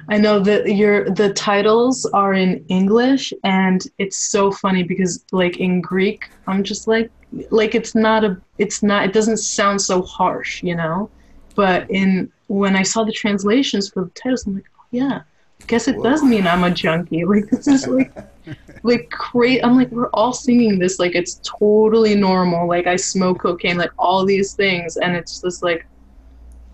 I 0.08 0.18
know 0.18 0.40
that 0.40 0.74
your 0.74 1.08
the 1.10 1.32
titles 1.32 2.06
are 2.06 2.34
in 2.34 2.64
English 2.68 3.32
and 3.44 3.86
it's 3.98 4.16
so 4.16 4.50
funny 4.50 4.82
because 4.82 5.24
like 5.32 5.58
in 5.58 5.80
Greek 5.80 6.30
I'm 6.46 6.62
just 6.62 6.88
like 6.88 7.10
like 7.50 7.74
it's 7.74 7.94
not 7.94 8.24
a 8.24 8.40
it's 8.58 8.82
not 8.82 9.04
it 9.04 9.12
doesn't 9.12 9.38
sound 9.38 9.80
so 9.80 10.02
harsh, 10.02 10.62
you 10.62 10.74
know? 10.74 11.08
But 11.54 11.90
in 11.90 12.30
when 12.48 12.76
I 12.76 12.82
saw 12.82 13.04
the 13.04 13.12
translations 13.12 13.90
for 13.90 14.04
the 14.04 14.10
titles 14.10 14.46
I'm 14.46 14.54
like, 14.54 14.70
oh 14.78 14.84
yeah, 14.90 15.22
I 15.60 15.64
guess 15.66 15.88
it 15.88 16.02
does 16.02 16.22
mean 16.22 16.46
I'm 16.46 16.64
a 16.64 16.70
junkie. 16.70 17.24
Like 17.32 17.48
this 17.50 17.68
is 17.68 17.86
like 17.86 18.12
like 18.82 19.08
great 19.10 19.64
I'm 19.64 19.76
like 19.76 19.90
we're 19.92 20.10
all 20.10 20.32
singing 20.32 20.78
this 20.78 20.98
like 20.98 21.14
it's 21.14 21.40
totally 21.44 22.16
normal. 22.16 22.66
Like 22.66 22.88
I 22.88 22.96
smoke 22.96 23.40
cocaine, 23.40 23.78
like 23.78 23.92
all 23.98 24.24
these 24.24 24.54
things 24.54 24.96
and 24.96 25.14
it's 25.14 25.40
just 25.40 25.62
like 25.62 25.86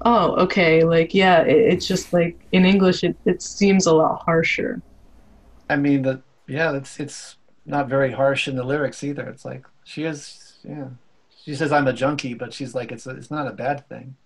oh 0.05 0.37
okay 0.37 0.85
like 0.85 1.13
yeah 1.15 1.43
it, 1.43 1.57
it's 1.75 1.87
just 1.87 2.13
like 2.13 2.47
in 2.53 2.65
english 2.65 3.03
it, 3.03 3.17
it 3.25 3.43
seems 3.43 3.87
a 3.87 3.93
lot 3.95 4.23
harsher 4.25 4.83
I 5.69 5.77
mean, 5.77 6.03
the 6.03 6.23
yeah, 6.47 6.73
it's 6.77 6.99
it's 7.01 7.37
not 7.67 7.89
very 7.89 8.13
harsh 8.13 8.49
in 8.49 8.57
the 8.57 8.65
lyrics 8.65 9.05
either. 9.05 9.29
It's 9.29 9.45
like 9.45 9.67
she 9.85 10.05
is, 10.05 10.59
yeah. 10.65 10.89
She 11.45 11.55
says 11.55 11.73
I'm 11.73 11.87
a 11.89 11.93
junkie, 11.93 12.35
but 12.35 12.53
she's 12.53 12.75
like 12.75 12.93
it's 12.93 13.07
a, 13.07 13.11
it's 13.11 13.31
not 13.31 13.47
a 13.47 13.53
bad 13.53 13.89
thing. 13.89 14.17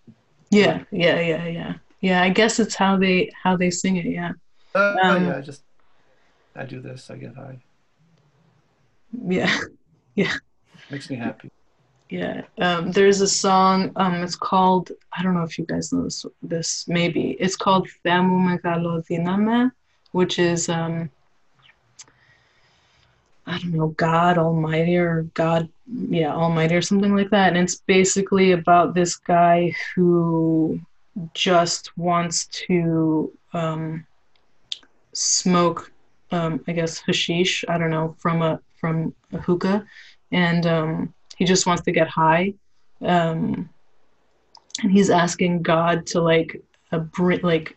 yeah 0.51 0.85
yeah 0.91 1.21
yeah 1.21 1.47
yeah 1.47 1.75
yeah 2.01 2.23
i 2.23 2.29
guess 2.29 2.59
it's 2.61 2.75
how 2.75 2.97
they 2.97 3.31
how 3.43 3.57
they 3.57 3.71
sing 3.71 3.97
it 3.97 4.07
yeah 4.07 4.33
Oh 4.75 4.97
Um, 5.03 5.27
yeah, 5.27 5.37
I 5.37 5.41
just 5.43 5.63
I 6.57 6.65
do 6.65 6.81
this, 6.81 7.11
I 7.11 7.17
get 7.17 7.35
high. 7.37 7.59
Yeah, 9.27 9.55
yeah 10.15 10.35
Makes 10.91 11.11
me 11.11 11.17
happy. 11.17 11.51
Yeah 12.13 12.43
um 12.59 12.93
there's 12.93 13.23
a 13.23 13.27
song 13.27 13.91
um 13.97 14.23
it's 14.23 14.37
called 14.37 14.93
i 15.17 15.23
don't 15.23 15.33
know 15.33 15.45
if 15.45 15.59
you 15.59 15.65
guys 15.65 15.93
know 15.93 16.03
this 16.05 16.27
this 16.43 16.85
maybe 16.87 17.25
it's 17.41 17.57
called 17.57 17.89
Themu 18.05 18.37
Megalo 18.47 18.95
Diname, 19.07 19.73
which 20.13 20.39
is 20.39 20.69
um 20.69 21.11
I 23.47 23.59
don't 23.59 23.75
know, 23.75 23.89
God 23.89 24.39
Almighty 24.39 24.97
or 24.97 25.23
God, 25.35 25.69
yeah, 25.87 26.33
Almighty 26.33 26.77
or 26.77 26.83
something 26.83 27.17
like 27.17 27.31
that. 27.31 27.49
And 27.55 27.65
it's 27.65 27.75
basically 27.75 28.53
about 28.53 28.95
this 28.95 29.17
guy 29.17 29.75
who 29.95 30.81
just 31.35 31.97
wants 31.99 32.47
to 32.69 33.33
um, 33.53 34.07
smoke, 35.13 35.91
um, 36.31 36.63
I 36.69 36.73
guess, 36.73 36.99
hashish. 36.99 37.65
I 37.69 37.79
don't 37.79 37.91
know, 37.91 38.15
from 38.19 38.43
a 38.43 38.61
from 38.77 39.13
a 39.33 39.39
hookah, 39.39 39.85
and 40.31 40.65
um, 40.67 41.15
he 41.37 41.45
just 41.45 41.67
wants 41.67 41.83
to 41.83 41.93
get 41.93 42.09
high. 42.09 42.55
Um, 43.01 43.69
and 44.83 44.91
he's 44.91 45.11
asking 45.11 45.63
God 45.63 46.07
to 46.09 46.21
like, 46.21 46.61
uh, 46.93 46.99
br- 46.99 47.35
like, 47.43 47.77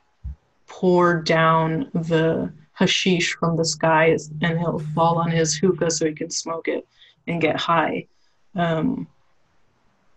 pour 0.67 1.21
down 1.21 1.89
the 1.93 2.51
hashish 2.73 3.35
from 3.39 3.55
the 3.55 3.65
skies 3.65 4.29
and 4.41 4.59
he'll 4.59 4.79
fall 4.93 5.17
on 5.17 5.31
his 5.31 5.55
hookah 5.55 5.91
so 5.91 6.05
he 6.05 6.13
can 6.13 6.29
smoke 6.29 6.67
it 6.67 6.87
and 7.27 7.41
get 7.41 7.55
high. 7.55 8.07
Um, 8.55 9.07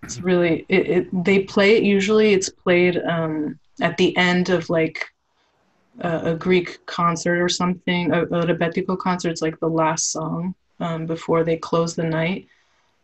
it's 0.02 0.20
really 0.20 0.64
it, 0.68 0.88
it. 0.88 1.24
They 1.24 1.40
play 1.40 1.76
it 1.76 1.82
usually. 1.82 2.32
It's 2.32 2.48
played 2.48 2.98
um, 2.98 3.58
at 3.80 3.96
the 3.96 4.16
end 4.16 4.48
of 4.48 4.70
like 4.70 5.04
a, 6.00 6.32
a 6.32 6.34
Greek 6.34 6.84
concert 6.86 7.40
or 7.40 7.48
something. 7.48 8.12
A, 8.12 8.22
a 8.22 8.46
Rebetiko 8.46 8.98
concert. 8.98 9.30
It's 9.30 9.42
like 9.42 9.58
the 9.60 9.68
last 9.68 10.12
song 10.12 10.54
um, 10.80 11.06
before 11.06 11.44
they 11.44 11.56
close 11.56 11.94
the 11.94 12.04
night, 12.04 12.46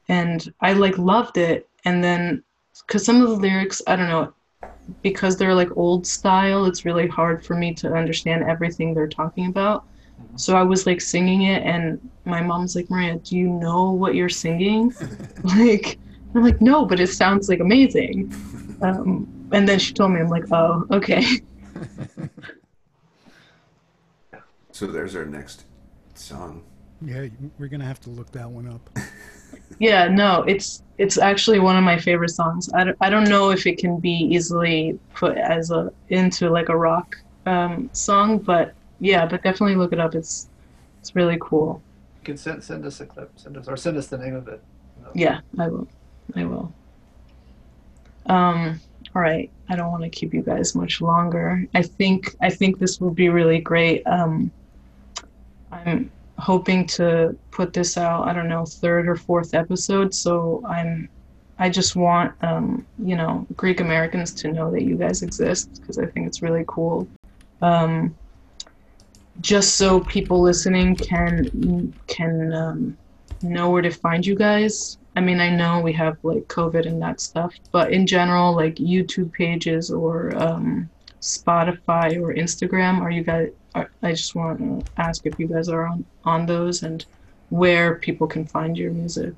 and 0.09 0.53
I 0.61 0.73
like 0.73 0.99
loved 0.99 1.37
it. 1.39 1.69
And 1.85 2.03
then 2.03 2.43
because 2.87 3.05
some 3.05 3.23
of 3.23 3.29
the 3.29 3.37
lyrics, 3.37 3.83
I 3.87 3.97
don't 3.97 4.09
know, 4.09 4.33
because 5.03 5.37
they're 5.37 5.55
like 5.55 5.77
old 5.77 6.07
style, 6.07 6.67
it's 6.67 6.85
really 6.85 7.07
hard 7.07 7.45
for 7.45 7.55
me 7.55 7.75
to 7.75 7.93
understand 7.93 8.45
everything 8.45 8.95
they're 8.95 9.09
talking 9.09 9.47
about. 9.47 9.85
So 10.37 10.57
I 10.57 10.63
was 10.63 10.87
like 10.87 11.01
singing 11.01 11.43
it, 11.43 11.63
and 11.63 12.01
my 12.25 12.41
mom's 12.41 12.75
like, 12.77 12.91
Maria, 12.91 13.17
do 13.17 13.37
you 13.37 13.49
know 13.49 13.91
what 13.91 14.15
you're 14.15 14.29
singing? 14.29 14.95
like, 15.45 15.99
I'm 16.35 16.43
like, 16.43 16.61
no, 16.61 16.85
but 16.85 17.01
it 17.01 17.09
sounds 17.09 17.49
like 17.49 17.61
amazing. 17.61 18.33
Um, 18.83 19.29
and 19.53 19.69
then 19.69 19.79
she 19.79 19.93
told 19.93 20.13
me, 20.13 20.21
I'm 20.21 20.29
like, 20.29 20.51
oh, 20.53 20.87
okay. 20.91 21.25
So 24.75 24.89
there's 24.89 25.15
our 25.15 25.25
next 25.25 25.67
song. 26.15 26.65
Yeah, 27.01 27.29
we're 27.59 27.69
gonna 27.69 27.85
have 27.85 28.01
to 28.01 28.11
look 28.11 28.33
that 28.33 28.51
one 28.51 28.67
up. 28.67 28.91
Yeah, 29.79 30.09
no, 30.09 30.43
it's 30.47 30.83
it's 30.99 31.19
actually 31.19 31.59
one 31.59 31.77
of 31.77 31.83
my 31.83 31.99
favorite 31.99 32.31
songs. 32.31 32.71
I 32.73 32.85
don't, 32.85 32.97
I 33.01 33.11
don't 33.11 33.29
know 33.29 33.51
if 33.51 33.67
it 33.67 33.79
can 33.79 33.99
be 33.99 34.13
easily 34.13 34.99
put 35.15 35.37
as 35.37 35.71
a 35.71 35.93
into 36.09 36.51
like 36.51 36.69
a 36.69 36.77
rock 36.77 37.17
um, 37.47 37.91
song, 37.93 38.39
but 38.39 38.75
yeah, 39.01 39.27
but 39.27 39.43
definitely 39.43 39.77
look 39.77 39.93
it 39.93 40.01
up. 40.01 40.15
It's 40.15 40.49
it's 41.01 41.15
really 41.15 41.39
cool. 41.41 41.83
You 42.21 42.27
can 42.27 42.37
send 42.37 42.63
send 42.63 42.87
us 42.87 43.01
a 43.01 43.07
clip, 43.07 43.31
send 43.37 43.57
us 43.57 43.69
or 43.69 43.77
send 43.77 43.97
us 43.97 44.07
the 44.07 44.19
name 44.19 44.35
of 44.35 44.49
it. 44.49 44.63
Yeah, 45.15 45.41
I 45.59 45.69
will. 45.69 45.89
I 46.35 46.45
will. 46.45 46.73
Um, 48.27 48.81
all 49.15 49.23
right. 49.23 49.51
I 49.69 49.77
don't 49.77 49.91
want 49.91 50.03
to 50.03 50.11
keep 50.11 50.35
you 50.35 50.43
guys 50.43 50.75
much 50.75 51.01
longer. 51.01 51.67
I 51.75 51.83
think 51.83 52.35
I 52.41 52.51
think 52.51 52.79
this 52.79 53.01
will 53.01 53.13
be 53.13 53.29
really 53.29 53.61
great. 53.61 54.07
Um, 54.07 54.51
I'm 55.71 56.11
hoping 56.39 56.87
to 56.87 57.37
put 57.51 57.73
this 57.73 57.97
out. 57.97 58.27
I 58.27 58.33
don't 58.33 58.49
know, 58.49 58.65
third 58.65 59.09
or 59.09 59.17
fourth 59.17 59.55
episode. 59.55 60.15
So 60.15 60.63
I'm. 60.67 61.09
I 61.57 61.69
just 61.69 61.95
want 61.95 62.35
um, 62.43 62.85
you 62.99 63.15
know 63.15 63.47
Greek 63.57 63.81
Americans 63.81 64.33
to 64.35 64.51
know 64.51 64.73
that 64.73 64.83
you 64.83 64.97
guys 64.97 65.23
exist 65.23 65.81
because 65.81 65.99
I 65.99 66.07
think 66.07 66.27
it's 66.27 66.43
really 66.43 66.65
cool. 66.67 67.07
Um, 67.63 68.15
just 69.41 69.77
so 69.77 70.01
people 70.01 70.41
listening 70.41 70.97
can 70.97 71.95
can 72.07 72.53
um, 72.53 72.97
know 73.43 73.71
where 73.71 73.83
to 73.83 73.91
find 73.91 74.27
you 74.27 74.35
guys. 74.35 74.99
I 75.17 75.21
mean, 75.21 75.41
I 75.41 75.49
know 75.49 75.81
we 75.81 75.93
have 75.93 76.17
like 76.25 76.45
COVID 76.49 76.87
and 76.87 77.01
that 77.03 77.21
stuff, 77.21 77.55
but 77.71 77.93
in 77.93 78.07
general, 78.07 78.55
like 78.55 78.77
YouTube 78.77 79.33
pages 79.33 79.91
or 79.91 80.37
um, 80.43 80.91
Spotify 81.21 82.21
or 82.21 82.35
Instagram, 82.35 83.01
are 83.01 83.11
you 83.11 83.23
guys? 83.23 83.51
I 83.75 84.11
just 84.11 84.35
want 84.35 84.59
to 84.59 84.83
ask 84.97 85.27
if 85.27 85.39
you 85.39 85.49
guys 85.49 85.69
are 85.69 85.87
on 85.87 86.05
on 86.25 86.47
those 86.47 86.83
and 86.83 87.05
where 87.51 87.97
people 87.97 88.27
can 88.27 88.47
find 88.47 88.77
your 88.77 88.93
music. 88.93 89.35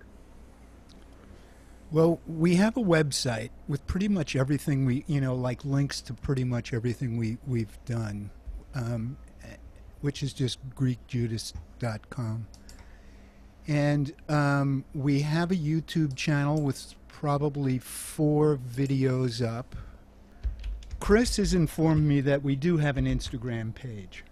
Well, 1.90 2.20
we 2.26 2.56
have 2.56 2.76
a 2.76 2.82
website 2.82 3.50
with 3.68 3.86
pretty 3.86 4.08
much 4.08 4.34
everything 4.34 4.84
we, 4.84 5.04
you 5.06 5.20
know, 5.20 5.34
like 5.34 5.64
links 5.64 6.00
to 6.02 6.14
pretty 6.14 6.44
much 6.44 6.74
everything 6.74 7.16
we 7.16 7.38
we've 7.46 7.78
done, 7.84 8.30
um, 8.74 9.16
which 10.00 10.22
is 10.22 10.32
just 10.32 10.58
GreekJudas.com. 10.74 12.46
And 13.68 14.12
um, 14.28 14.84
we 14.94 15.20
have 15.22 15.50
a 15.50 15.56
YouTube 15.56 16.14
channel 16.16 16.60
with 16.60 16.94
probably 17.08 17.78
four 17.78 18.56
videos 18.56 19.44
up. 19.44 19.74
Chris 21.00 21.36
has 21.36 21.54
informed 21.54 22.04
me 22.04 22.20
that 22.22 22.42
we 22.42 22.56
do 22.56 22.76
have 22.78 22.96
an 22.96 23.06
Instagram 23.06 23.74
page. 23.74 24.24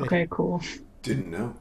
Okay, 0.00 0.26
cool. 0.30 0.62
Didn't 1.02 1.30
know. 1.30 1.54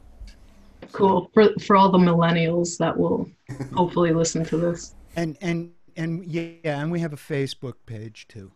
Cool. 0.91 1.30
For 1.34 1.49
for 1.60 1.75
all 1.75 1.91
the 1.91 1.97
millennials 1.97 2.78
that 2.78 2.95
will 2.97 3.30
hopefully 3.73 4.13
listen 4.13 4.45
to 4.45 4.58
this. 4.58 4.95
And 5.15 5.38
and 5.41 5.71
and 5.97 6.25
yeah, 6.25 6.82
and 6.82 6.91
we 6.91 6.99
have 6.99 7.13
a 7.13 7.17
Facebook 7.17 7.75
page 7.86 8.28
too. 8.28 8.51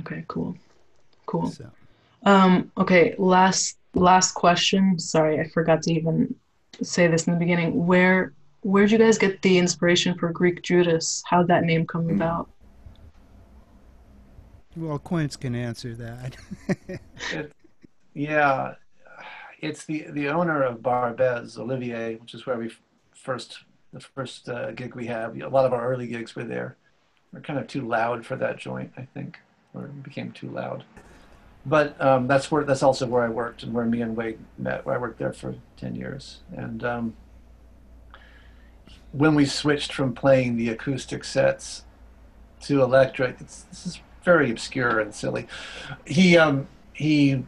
Okay, 0.00 0.24
cool. 0.28 0.56
Cool. 1.26 1.50
So 1.50 1.70
Um, 2.24 2.70
okay, 2.78 3.14
last 3.18 3.78
last 3.94 4.32
question. 4.32 4.98
Sorry, 4.98 5.40
I 5.40 5.48
forgot 5.48 5.82
to 5.82 5.92
even 5.92 6.34
say 6.82 7.06
this 7.06 7.26
in 7.26 7.34
the 7.34 7.38
beginning. 7.38 7.86
Where 7.86 8.32
where'd 8.62 8.90
you 8.90 8.98
guys 8.98 9.18
get 9.18 9.42
the 9.42 9.58
inspiration 9.58 10.16
for 10.18 10.30
Greek 10.30 10.62
Judas? 10.62 11.22
How'd 11.26 11.48
that 11.48 11.64
name 11.64 11.86
come 11.86 12.10
about? 12.10 12.50
Well, 14.76 14.98
Quince 14.98 15.36
can 15.36 15.54
answer 15.54 15.94
that. 15.94 16.36
It, 17.32 17.52
yeah, 18.14 18.74
it's 19.60 19.84
the 19.84 20.06
the 20.10 20.28
owner 20.28 20.62
of 20.62 20.78
Barbès, 20.78 21.58
Olivier, 21.58 22.16
which 22.16 22.34
is 22.34 22.46
where 22.46 22.58
we 22.58 22.70
first 23.14 23.60
the 23.92 24.00
first 24.00 24.48
uh, 24.48 24.72
gig 24.72 24.94
we 24.94 25.06
have. 25.06 25.40
A 25.40 25.48
lot 25.48 25.64
of 25.64 25.72
our 25.72 25.88
early 25.88 26.06
gigs 26.06 26.34
were 26.34 26.44
there. 26.44 26.76
We're 27.32 27.40
kind 27.40 27.58
of 27.58 27.66
too 27.66 27.86
loud 27.86 28.26
for 28.26 28.36
that 28.36 28.58
joint, 28.58 28.92
I 28.96 29.06
think, 29.14 29.38
or 29.72 29.82
became 29.82 30.32
too 30.32 30.50
loud. 30.50 30.84
But 31.66 32.00
um, 32.00 32.26
that's 32.26 32.50
where 32.50 32.64
that's 32.64 32.82
also 32.82 33.06
where 33.06 33.22
I 33.22 33.28
worked 33.28 33.62
and 33.62 33.72
where 33.72 33.86
me 33.86 34.02
and 34.02 34.16
Wade 34.16 34.38
met. 34.58 34.84
Where 34.84 34.94
I 34.94 34.98
worked 34.98 35.18
there 35.18 35.32
for 35.32 35.54
ten 35.76 35.94
years, 35.94 36.40
and 36.54 36.84
um, 36.84 37.16
when 39.12 39.34
we 39.34 39.46
switched 39.46 39.92
from 39.92 40.14
playing 40.14 40.56
the 40.56 40.68
acoustic 40.68 41.24
sets 41.24 41.84
to 42.62 42.82
electric, 42.82 43.38
this 43.38 43.86
is 43.86 44.00
very 44.24 44.50
obscure 44.50 45.00
and 45.00 45.14
silly. 45.14 45.46
He 46.06 46.36
um, 46.38 46.68
he 46.92 47.44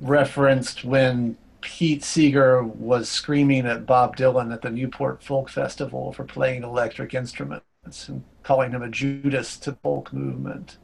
referenced 0.00 0.84
when 0.84 1.36
Pete 1.60 2.04
Seeger 2.04 2.62
was 2.62 3.08
screaming 3.08 3.66
at 3.66 3.86
Bob 3.86 4.16
Dylan 4.16 4.52
at 4.52 4.62
the 4.62 4.70
Newport 4.70 5.22
Folk 5.22 5.48
Festival 5.48 6.12
for 6.12 6.24
playing 6.24 6.62
electric 6.62 7.14
instruments 7.14 8.08
and 8.08 8.24
calling 8.42 8.72
him 8.72 8.82
a 8.82 8.88
Judas 8.90 9.58
to 9.60 9.70
the 9.72 9.76
folk 9.82 10.12
movement. 10.12 10.78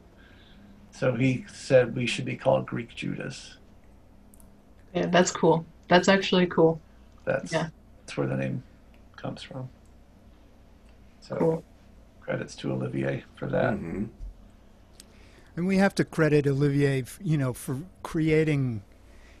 So 0.91 1.15
he 1.15 1.45
said 1.51 1.95
we 1.95 2.07
should 2.07 2.25
be 2.25 2.37
called 2.37 2.67
Greek 2.67 2.95
Judas. 2.95 3.57
Yeah, 4.93 5.07
that's 5.07 5.31
cool. 5.31 5.65
That's 5.89 6.07
actually 6.07 6.47
cool. 6.47 6.81
That's 7.25 7.51
Yeah. 7.51 7.69
that's 7.99 8.17
where 8.17 8.27
the 8.27 8.37
name 8.37 8.63
comes 9.15 9.41
from. 9.43 9.69
So 11.19 11.37
Cool. 11.39 11.65
credits 12.21 12.55
to 12.57 12.71
Olivier 12.73 13.25
for 13.35 13.47
that. 13.49 13.79
hmm 13.79 14.05
And 15.61 15.67
we 15.67 15.77
have 15.77 15.93
to 15.93 16.03
credit 16.03 16.47
Olivier, 16.47 17.03
you 17.21 17.37
know, 17.37 17.53
for 17.53 17.83
creating. 18.01 18.81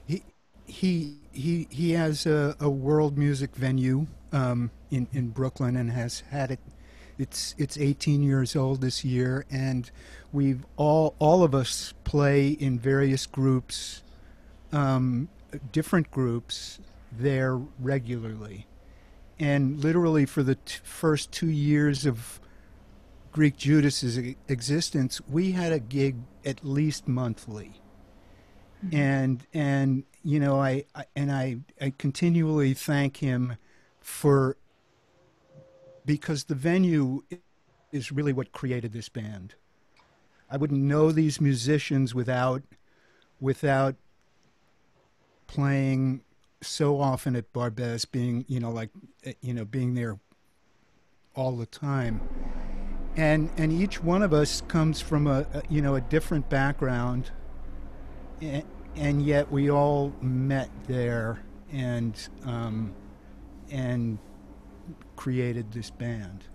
He 0.05 0.21
he 0.67 1.15
he 1.31 1.67
he 1.71 1.93
has 1.93 2.27
a, 2.27 2.55
a 2.59 2.69
world 2.69 3.17
music 3.17 3.55
venue 3.55 4.05
um, 4.31 4.69
in 4.91 5.07
in 5.13 5.29
Brooklyn 5.29 5.75
and 5.75 5.89
has 5.89 6.19
had 6.29 6.51
it. 6.51 6.59
It's 7.17 7.55
it's 7.57 7.75
18 7.75 8.21
years 8.21 8.55
old 8.55 8.81
this 8.81 9.03
year, 9.03 9.47
and 9.49 9.89
we've 10.31 10.63
all 10.77 11.15
all 11.17 11.41
of 11.41 11.55
us 11.55 11.95
play 12.03 12.49
in 12.49 12.77
various 12.77 13.25
groups, 13.25 14.03
um, 14.71 15.27
different 15.71 16.11
groups 16.11 16.77
there 17.11 17.59
regularly, 17.79 18.67
and 19.39 19.83
literally 19.83 20.27
for 20.27 20.43
the 20.43 20.53
t- 20.53 20.77
first 20.83 21.31
two 21.31 21.49
years 21.49 22.05
of 22.05 22.39
Greek 23.31 23.55
Judas's 23.55 24.17
existence, 24.47 25.21
we 25.29 25.51
had 25.51 25.71
a 25.71 25.79
gig 25.79 26.17
at 26.43 26.65
least 26.65 27.07
monthly, 27.07 27.81
and 28.91 29.45
and 29.53 30.03
you 30.23 30.39
know 30.39 30.59
I, 30.59 30.83
I 30.93 31.05
and 31.15 31.31
I 31.31 31.57
I 31.79 31.93
continually 31.97 32.73
thank 32.73 33.17
him 33.17 33.55
for 34.01 34.57
because 36.05 36.45
the 36.45 36.55
venue 36.55 37.23
is 37.91 38.11
really 38.11 38.33
what 38.33 38.51
created 38.51 38.91
this 38.91 39.07
band. 39.07 39.55
I 40.49 40.57
wouldn't 40.57 40.81
know 40.81 41.11
these 41.11 41.39
musicians 41.39 42.13
without 42.13 42.63
without 43.39 43.95
playing 45.47 46.21
so 46.61 46.99
often 46.99 47.35
at 47.37 47.53
Barbès, 47.53 48.09
being 48.11 48.43
you 48.49 48.59
know 48.59 48.71
like 48.71 48.89
eh, 49.23 49.33
you 49.39 49.53
know 49.53 49.63
being 49.63 49.93
there 49.93 50.19
all 51.33 51.55
the 51.55 51.65
time 51.65 52.19
and 53.15 53.49
and 53.57 53.71
each 53.73 54.01
one 54.03 54.23
of 54.23 54.33
us 54.33 54.61
comes 54.61 55.01
from 55.01 55.27
a, 55.27 55.45
a 55.53 55.63
you 55.69 55.81
know 55.81 55.95
a 55.95 56.01
different 56.01 56.49
background 56.49 57.31
and, 58.41 58.63
and 58.95 59.23
yet 59.25 59.51
we 59.51 59.69
all 59.69 60.13
met 60.21 60.69
there 60.87 61.43
and 61.71 62.29
um, 62.45 62.95
and 63.69 64.19
created 65.15 65.71
this 65.71 65.89
band 65.89 66.45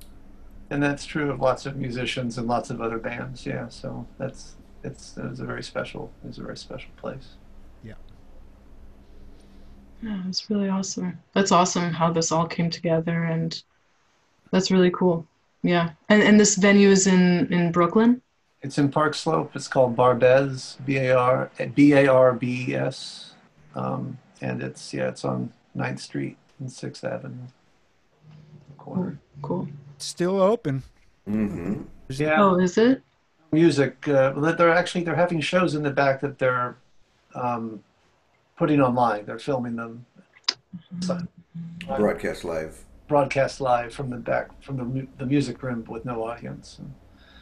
And 0.71 0.83
that's 0.83 1.05
true 1.05 1.31
of 1.31 1.41
lots 1.41 1.67
of 1.67 1.77
musicians 1.77 2.39
and 2.39 2.47
lots 2.49 2.71
of 2.71 2.81
other 2.81 2.99
bands. 2.99 3.47
Yeah, 3.47 3.69
so 3.69 4.07
that's 4.19 4.57
it's 4.85 5.17
it's 5.17 5.41
a 5.41 5.45
very 5.45 5.63
special 5.63 6.13
it's 6.25 6.39
a 6.39 6.43
very 6.43 6.57
special 6.57 6.91
place. 6.97 7.37
Yeah, 10.03 10.23
it's 10.29 10.49
really 10.51 10.69
awesome. 10.69 11.23
That's 11.35 11.53
awesome 11.53 11.93
how 11.93 12.11
this 12.13 12.33
all 12.33 12.47
came 12.47 12.71
together 12.71 13.25
and 13.25 13.63
that's 14.53 14.71
really 14.71 14.91
cool. 14.91 15.27
Yeah. 15.67 15.91
And 16.09 16.23
and 16.23 16.39
this 16.39 16.55
venue 16.57 16.91
is 16.91 17.07
in 17.07 17.53
in 17.53 17.73
Brooklyn? 17.73 18.23
It's 18.63 18.79
in 18.79 18.89
Park 18.91 19.15
Slope. 19.15 19.51
It's 19.57 19.69
called 19.69 19.97
Barbès, 19.97 20.77
B 20.87 20.97
A 20.99 21.15
R 21.17 21.51
B 21.75 21.93
A 21.93 22.07
R 22.07 22.33
B 22.33 22.67
E 22.69 22.75
S, 22.77 23.33
um, 23.75 24.17
and 24.41 24.63
it's 24.63 24.95
yeah, 24.95 25.09
it's 25.09 25.25
on 25.25 25.53
9th 25.77 26.01
Street 26.01 26.37
and 26.61 26.71
Sixth 26.71 27.05
Avenue 27.05 27.47
corner. 28.79 29.19
Cool. 29.43 29.69
it's 29.97 30.07
still 30.07 30.41
open 30.41 30.83
Mm-hmm. 31.29 31.83
Yeah, 32.11 32.41
Oh, 32.43 32.55
is 32.59 32.79
it? 32.79 33.03
music. 33.53 34.07
Uh, 34.09 34.31
they're 34.53 34.71
actually 34.71 35.03
they're 35.05 35.17
having 35.17 35.41
shows 35.41 35.75
in 35.75 35.83
the 35.83 35.91
back 35.91 36.21
that 36.21 36.39
they're 36.39 36.77
um, 37.35 37.83
putting 38.57 38.81
online. 38.81 39.27
They're 39.27 39.39
filming 39.41 39.75
them, 39.77 40.07
so- 41.01 41.19
Broadcast 41.87 42.45
live. 42.45 42.85
Broadcast 43.09 43.61
live 43.61 43.95
from 43.95 44.11
the 44.11 44.17
back 44.17 44.61
from 44.63 44.77
the 44.77 45.07
the 45.19 45.27
music 45.27 45.63
room 45.63 45.85
with 45.89 46.05
no 46.05 46.25
audience. 46.25 46.81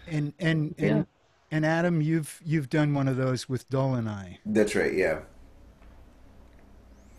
and 0.06 0.34
and 0.38 0.74
and, 0.78 0.98
Yeah. 0.98 1.02
and 1.50 1.64
adam 1.64 2.02
you've 2.02 2.40
you've 2.44 2.68
done 2.68 2.92
one 2.92 3.08
of 3.08 3.16
those 3.16 3.48
with 3.48 3.68
Dolunay 3.70 4.38
That's 4.44 4.74
right. 4.74 4.92
Yeah. 4.92 5.20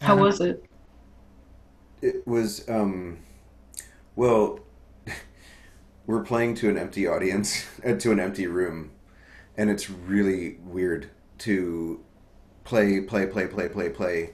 How 0.02 0.14
Adam? 0.14 0.20
was 0.20 0.42
it? 0.42 0.64
It 2.02 2.28
was 2.28 2.68
um 2.70 3.18
well 4.16 4.60
we're 6.06 6.24
playing 6.24 6.54
to 6.56 6.70
an 6.70 6.78
empty 6.78 7.08
audience 7.08 7.66
uh, 7.86 7.94
to 7.94 8.12
an 8.12 8.20
empty 8.20 8.46
room 8.48 8.92
and 9.58 9.70
it's 9.72 9.90
really 9.90 10.58
weird 10.64 11.10
to 11.40 12.00
play 12.64 13.00
play 13.02 13.26
play 13.26 13.48
play 13.48 13.68
play 13.70 13.90
play 13.90 14.34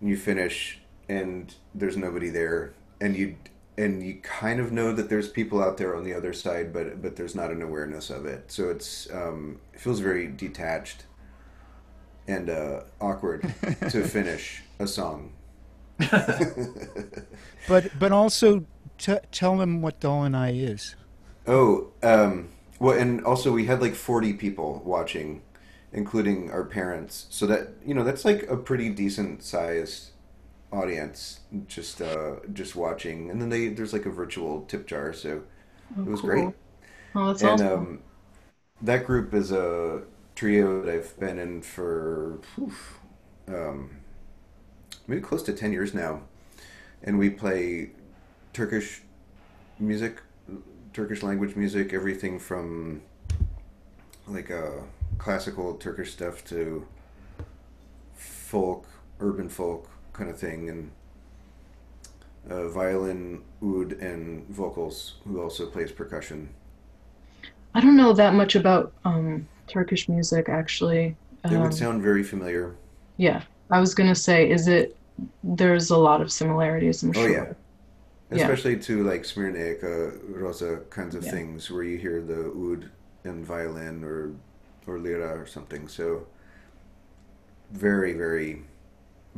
you 0.00 0.16
finish 0.16 0.80
and 1.08 1.54
there's 1.74 1.96
nobody 1.96 2.30
there 2.30 2.74
and 3.00 3.16
you 3.16 3.36
and 3.76 4.02
you 4.02 4.16
kind 4.22 4.58
of 4.60 4.72
know 4.72 4.92
that 4.92 5.08
there's 5.08 5.28
people 5.28 5.62
out 5.62 5.76
there 5.76 5.94
on 5.94 6.02
the 6.04 6.12
other 6.12 6.32
side 6.32 6.72
but 6.72 7.00
but 7.00 7.16
there's 7.16 7.34
not 7.34 7.50
an 7.50 7.62
awareness 7.62 8.10
of 8.10 8.26
it. 8.26 8.50
So 8.50 8.70
it's 8.70 9.10
um 9.12 9.60
it 9.72 9.80
feels 9.80 10.00
very 10.00 10.26
detached 10.28 11.04
and 12.26 12.50
uh 12.50 12.80
awkward 13.00 13.42
to 13.90 14.04
finish 14.04 14.62
a 14.78 14.86
song. 14.86 15.32
But 17.68 17.98
but 17.98 18.12
also 18.12 18.64
t- 18.96 19.18
tell 19.30 19.56
them 19.56 19.82
what 19.82 20.00
Dolunay 20.00 20.68
is. 20.68 20.96
Oh, 21.46 21.88
um, 22.02 22.48
well, 22.78 22.98
and 22.98 23.24
also 23.24 23.52
we 23.52 23.66
had 23.66 23.80
like 23.80 23.94
40 23.94 24.34
people 24.34 24.82
watching, 24.84 25.42
including 25.92 26.50
our 26.50 26.64
parents. 26.64 27.26
So 27.30 27.46
that, 27.46 27.68
you 27.84 27.94
know, 27.94 28.04
that's 28.04 28.24
like 28.24 28.48
a 28.50 28.56
pretty 28.56 28.90
decent 28.90 29.42
sized 29.42 30.10
audience 30.72 31.40
just 31.66 32.00
uh 32.02 32.36
just 32.52 32.76
watching. 32.76 33.30
And 33.30 33.40
then 33.40 33.48
they 33.50 33.68
there's 33.68 33.92
like 33.92 34.06
a 34.06 34.10
virtual 34.10 34.62
tip 34.62 34.86
jar, 34.86 35.12
so 35.12 35.42
Oh, 35.98 36.06
it 36.06 36.10
was 36.10 36.20
cool. 36.22 36.22
great. 36.22 36.56
Oh, 37.14 37.28
that's 37.28 37.42
And 37.42 37.60
awesome. 37.62 37.62
um 37.62 38.00
that 38.82 39.06
group 39.06 39.34
is 39.34 39.52
a 39.52 40.02
trio 40.36 40.82
that 40.82 40.94
I've 40.94 41.18
been 41.20 41.38
in 41.38 41.62
for 41.62 42.40
oof, 42.60 43.00
um 43.48 43.90
maybe 45.06 45.20
close 45.20 45.42
to 45.44 45.52
10 45.52 45.72
years 45.72 45.94
now. 45.94 46.22
And 47.02 47.18
we 47.18 47.30
play 47.30 47.90
Turkish 48.52 49.02
music, 49.78 50.22
Turkish 50.92 51.22
language 51.22 51.56
music, 51.56 51.94
everything 51.94 52.38
from 52.38 53.02
like 54.26 54.50
uh, 54.50 54.70
classical 55.18 55.74
Turkish 55.74 56.12
stuff 56.12 56.44
to 56.46 56.86
folk, 58.14 58.86
urban 59.20 59.48
folk 59.48 59.88
kind 60.18 60.30
of 60.30 60.38
thing, 60.38 60.68
and 60.68 60.90
uh, 62.50 62.68
violin, 62.68 63.42
oud, 63.62 63.92
and 63.92 64.46
vocals, 64.48 65.14
who 65.24 65.40
also 65.42 65.66
plays 65.66 65.92
percussion. 65.92 66.48
I 67.74 67.80
don't 67.80 67.96
know 67.96 68.12
that 68.14 68.34
much 68.34 68.54
about 68.56 68.92
um, 69.04 69.48
Turkish 69.68 70.08
music 70.08 70.48
actually. 70.48 71.16
It 71.50 71.56
Um, 71.56 71.62
would 71.62 71.74
sound 71.74 72.02
very 72.02 72.22
familiar. 72.22 72.76
yeah, 73.16 73.42
I 73.70 73.80
was 73.80 73.94
gonna 73.94 74.14
say, 74.14 74.50
is 74.50 74.68
it? 74.68 74.96
There's 75.42 75.90
a 75.90 75.96
lot 75.96 76.20
of 76.20 76.32
similarities, 76.32 77.02
I'm 77.02 77.12
Oh 77.14 77.24
sure. 77.24 77.32
yeah, 77.32 77.52
Yeah. 78.30 78.54
especially 78.54 78.78
to 78.80 79.04
like 79.04 79.22
Smyrnaika, 79.24 80.20
Rosa 80.28 80.82
kinds 80.90 81.14
of 81.14 81.24
Yeah. 81.24 81.30
things 81.32 81.70
where 81.70 81.82
you 81.84 81.98
hear 81.98 82.22
the 82.22 82.46
oud 82.50 82.90
and 83.24 83.44
violin 83.46 84.04
or 84.04 84.34
or 84.86 84.98
lira 84.98 85.38
or 85.38 85.46
something. 85.46 85.88
So 85.88 86.26
very, 87.70 88.12
very, 88.14 88.62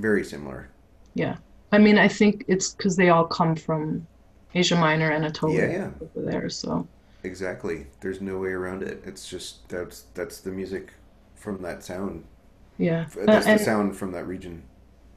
very 0.00 0.24
similar. 0.24 0.70
Yeah. 1.14 1.38
I 1.72 1.78
mean, 1.78 1.98
I 1.98 2.08
think 2.08 2.44
it's 2.48 2.74
because 2.74 2.96
they 2.96 3.10
all 3.10 3.26
come 3.26 3.54
from 3.56 4.08
Asia 4.54 4.76
Minor, 4.76 5.12
Anatolia, 5.12 5.66
Yeah, 5.66 5.70
yeah. 5.70 5.90
over 6.00 6.22
there. 6.30 6.50
So 6.50 6.88
Exactly. 7.22 7.86
There's 8.00 8.20
no 8.20 8.38
way 8.38 8.50
around 8.50 8.82
it. 8.82 9.02
It's 9.06 9.26
just 9.28 9.68
that's 9.70 10.02
that's 10.14 10.40
the 10.40 10.50
music 10.50 10.92
from 11.34 11.62
that 11.62 11.82
sound. 11.82 12.24
yeah. 12.78 13.08
Uh, 13.16 13.26
That's 13.26 13.48
the 13.48 13.58
and 13.58 13.60
sound 13.60 13.96
from 13.96 14.12
that 14.12 14.26
region. 14.26 14.64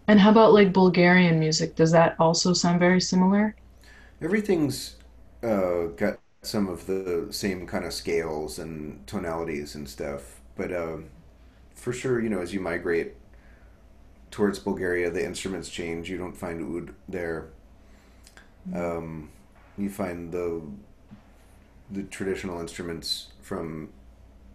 and 0.08 0.20
how 0.22 0.32
about 0.32 0.54
like 0.54 0.72
Bulgarian 0.72 1.40
music? 1.40 1.76
Does 1.76 1.92
that 1.92 2.16
also 2.20 2.54
sound 2.54 2.80
very 2.80 3.02
similar? 3.02 3.56
Everything's 4.22 4.96
uh, 5.44 5.88
got 5.98 6.20
some 6.42 6.68
of 6.68 6.86
the 6.88 7.28
same 7.32 7.66
kind 7.68 7.86
of 7.86 7.94
scales 7.94 8.60
and 8.60 9.06
tonalities 9.08 9.76
and 9.76 9.88
stuff, 9.88 10.42
but 10.56 10.74
um, 10.74 11.10
for 11.76 11.94
sure, 11.94 12.22
you 12.22 12.30
know, 12.30 12.42
as 12.42 12.54
you 12.54 12.60
migrate 12.62 13.16
towards 14.34 14.58
Bulgaria, 14.58 15.12
the 15.12 15.24
instruments 15.24 15.70
change. 15.70 16.10
You 16.10 16.18
don't 16.18 16.36
find 16.36 16.60
oud 16.62 16.96
there. 17.08 17.50
Um, 18.74 19.30
you 19.78 19.90
find 19.90 20.32
the 20.32 20.62
the 21.92 22.04
traditional 22.04 22.60
instruments 22.60 23.28
from 23.42 23.90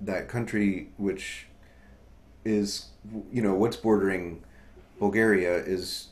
that 0.00 0.28
country, 0.28 0.88
which 0.96 1.46
is, 2.44 2.86
you 3.32 3.40
know, 3.40 3.54
what's 3.54 3.76
bordering 3.76 4.42
Bulgaria 4.98 5.54
is 5.76 6.08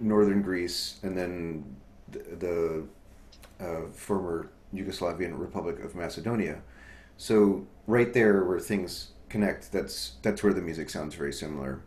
northern 0.00 0.40
Greece, 0.42 1.00
and 1.02 1.18
then 1.18 1.76
the, 2.12 2.20
the 2.44 2.84
uh, 3.64 3.90
former 3.90 4.50
Yugoslavian 4.72 5.36
Republic 5.36 5.80
of 5.80 5.96
Macedonia. 5.96 6.60
So 7.16 7.66
right 7.88 8.12
there, 8.12 8.44
where 8.44 8.60
things 8.60 9.08
connect, 9.28 9.72
that's 9.72 9.96
that's 10.22 10.44
where 10.44 10.54
the 10.54 10.62
music 10.62 10.88
sounds 10.88 11.16
very 11.16 11.32
similar. 11.32 11.80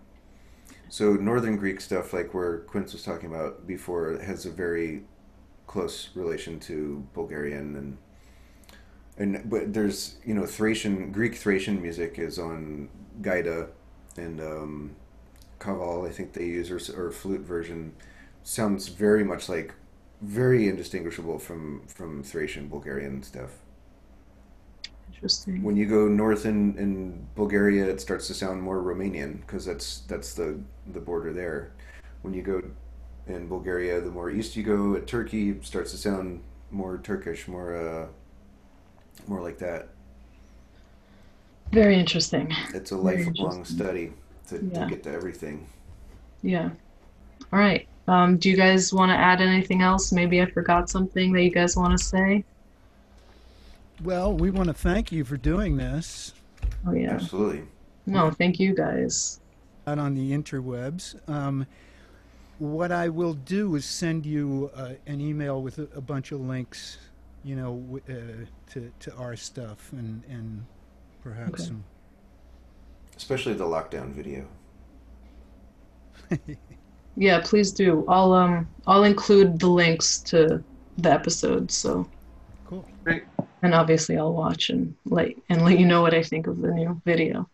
So 0.92 1.14
northern 1.14 1.56
Greek 1.56 1.80
stuff, 1.80 2.12
like 2.12 2.34
where 2.34 2.58
Quince 2.60 2.92
was 2.92 3.02
talking 3.02 3.34
about 3.34 3.66
before, 3.66 4.20
has 4.20 4.46
a 4.46 4.52
very 4.52 5.04
close 5.66 6.10
relation 6.16 6.60
to 6.60 7.08
Bulgarian 7.14 7.78
and 7.78 7.98
and 9.18 9.50
but 9.50 9.74
there's 9.74 10.18
you 10.26 10.34
know 10.34 10.46
Thracian 10.46 11.14
Greek 11.14 11.36
Thracian 11.36 11.82
music 11.82 12.20
is 12.20 12.38
on 12.38 12.90
Gaida 13.22 13.70
and 14.18 14.42
um, 14.42 14.96
Kaval, 15.62 16.06
I 16.06 16.12
think 16.12 16.34
they 16.34 16.44
use 16.46 16.70
or, 16.70 16.82
or 17.00 17.12
flute 17.12 17.40
version 17.40 17.94
sounds 18.44 18.90
very 18.90 19.24
much 19.24 19.48
like 19.48 19.74
very 20.22 20.68
indistinguishable 20.68 21.40
from 21.40 21.88
from 21.88 22.22
Thracian 22.22 22.68
Bulgarian 22.68 23.24
stuff. 23.24 23.52
Interesting. 25.22 25.62
When 25.62 25.76
you 25.76 25.86
go 25.86 26.08
north 26.08 26.48
in, 26.48 26.76
in 26.80 27.28
Bulgaria, 27.36 27.86
it 27.86 28.02
starts 28.02 28.26
to 28.28 28.34
sound 28.34 28.60
more 28.60 28.82
Romanian 28.82 29.42
because 29.42 29.64
that's 29.64 30.00
that's 30.08 30.34
the 30.34 30.60
the 30.94 31.00
border 31.00 31.32
there. 31.32 31.74
When 32.24 32.34
you 32.34 32.42
go 32.42 32.60
in 33.28 33.48
Bulgaria, 33.48 34.02
the 34.02 34.10
more 34.10 34.32
east 34.32 34.56
you 34.56 34.64
go, 34.64 34.96
at 34.96 35.06
Turkey 35.06 35.52
it 35.52 35.64
starts 35.64 35.92
to 35.92 35.98
sound 35.98 36.42
more 36.72 36.98
Turkish, 37.04 37.48
more 37.48 37.76
uh, 37.76 38.08
more 39.28 39.42
like 39.42 39.60
that. 39.60 39.90
Very 41.72 42.00
interesting. 42.00 42.52
It's 42.74 42.90
a 42.90 42.98
lifelong 42.98 43.64
study 43.64 44.14
to, 44.48 44.56
Yeah. 44.56 44.84
to 44.86 44.90
get 44.90 45.04
to 45.04 45.12
everything. 45.12 45.68
Yeah. 46.42 46.72
All 47.54 47.60
right. 47.60 47.88
Um, 48.08 48.38
do 48.38 48.50
you 48.50 48.58
guys 48.58 48.92
want 48.92 49.12
to 49.12 49.16
add 49.16 49.40
anything 49.40 49.84
else? 49.84 50.12
Maybe 50.12 50.42
I 50.42 50.48
forgot 50.48 50.90
something 50.90 51.32
that 51.34 51.44
you 51.44 51.52
guys 51.52 51.78
want 51.78 51.98
to 51.98 52.04
say. 52.04 52.44
Well, 54.04 54.34
we 54.34 54.50
want 54.52 54.68
to 54.68 54.74
thank 54.74 55.12
you 55.12 55.24
for 55.24 55.38
doing 55.38 55.78
this 55.78 56.34
Oh 56.88 56.94
yeah. 56.94 57.12
Absolutely. 57.12 57.64
No, 58.08 58.32
thank 58.32 58.60
you 58.60 58.74
guys. 58.74 59.40
out 59.86 60.00
on 60.00 60.16
the 60.16 60.32
interwebs. 60.32 61.16
Um, 61.30 61.68
what 62.60 62.92
I 62.92 63.10
will 63.10 63.34
do 63.34 63.76
is 63.76 63.86
send 63.86 64.26
you 64.26 64.72
uh, 64.76 64.94
an 65.08 65.22
email 65.22 65.62
with 65.62 65.78
a, 65.80 65.88
a 65.96 66.02
bunch 66.02 66.32
of 66.32 66.40
links, 66.42 66.98
you 67.44 67.56
know, 67.56 67.78
w- 67.78 68.04
uh, 68.10 68.46
to 68.74 68.92
to 69.00 69.16
our 69.16 69.36
stuff 69.36 69.92
and 69.94 70.24
and 70.30 70.66
perhaps 71.24 71.54
Okay. 71.54 71.64
some. 71.66 71.84
Especially 73.18 73.54
the 73.54 73.66
lockdown 73.66 74.12
video. 74.14 74.48
Yeah, 77.18 77.42
please 77.44 77.72
do. 77.74 78.06
I'll 78.08 78.32
um 78.32 78.68
I'll 78.88 79.04
include 79.04 79.60
the 79.60 79.68
links 79.68 80.20
to 80.20 80.64
the 80.98 81.12
episodes. 81.12 81.76
So 81.76 82.08
Cool. 82.66 82.86
Great. 83.04 83.24
And 83.62 83.74
obviously 83.74 84.18
I'll 84.18 84.34
watch 84.34 84.70
and 84.70 84.96
let 85.06 85.30
and 85.50 85.64
let 85.64 85.80
you 85.80 85.86
know 85.86 86.02
what 86.02 86.14
I 86.14 86.24
think 86.24 86.48
of 86.48 86.62
the 86.62 86.70
new 86.70 87.02
video. 87.06 87.50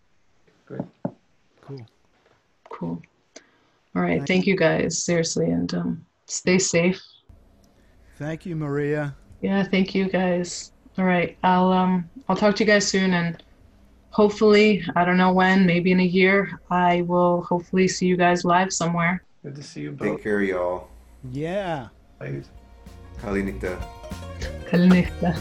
Great. 0.66 0.82
Cool. 1.62 1.86
Cool. 2.70 3.02
All 3.96 4.02
right. 4.02 4.26
Thank 4.26 4.46
you 4.48 4.56
guys. 4.56 5.02
Seriously, 5.02 5.50
and 5.52 5.74
um, 5.74 6.06
stay 6.26 6.60
safe. 6.60 7.02
Thank 8.18 8.46
you, 8.46 8.56
Maria. 8.56 9.16
Yeah, 9.42 9.64
thank 9.64 9.94
you 9.94 10.10
guys. 10.10 10.72
All 10.98 11.06
right. 11.06 11.38
I'll 11.44 11.72
um 11.72 12.10
I'll 12.28 12.36
talk 12.36 12.56
to 12.58 12.64
you 12.64 12.68
guys 12.68 12.88
soon 12.88 13.14
and 13.14 13.42
hopefully, 14.18 14.84
I 14.96 15.06
don't 15.06 15.18
know 15.18 15.32
when, 15.32 15.68
maybe 15.68 15.92
in 15.92 16.00
a 16.00 16.04
year, 16.04 16.60
I 16.72 17.02
will 17.04 17.44
hopefully 17.44 17.88
see 17.88 18.08
you 18.08 18.18
guys 18.18 18.44
live 18.44 18.74
somewhere. 18.74 19.24
Good 19.44 19.56
to 19.56 19.62
see 19.64 19.82
you 19.82 19.96
Take 19.96 20.24
care, 20.24 20.42
y'all. 20.42 20.90
Yeah. 21.32 21.90
ladies. 22.20 22.50
Kalinita. 23.22 23.78
Kalnista. 24.70 25.38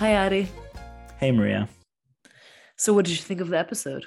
Hi, 0.00 0.16
Adi. 0.16 0.48
Hey, 1.18 1.30
Maria. 1.30 1.68
So, 2.78 2.94
what 2.94 3.04
did 3.04 3.10
you 3.10 3.18
think 3.18 3.42
of 3.42 3.50
the 3.50 3.58
episode? 3.58 4.06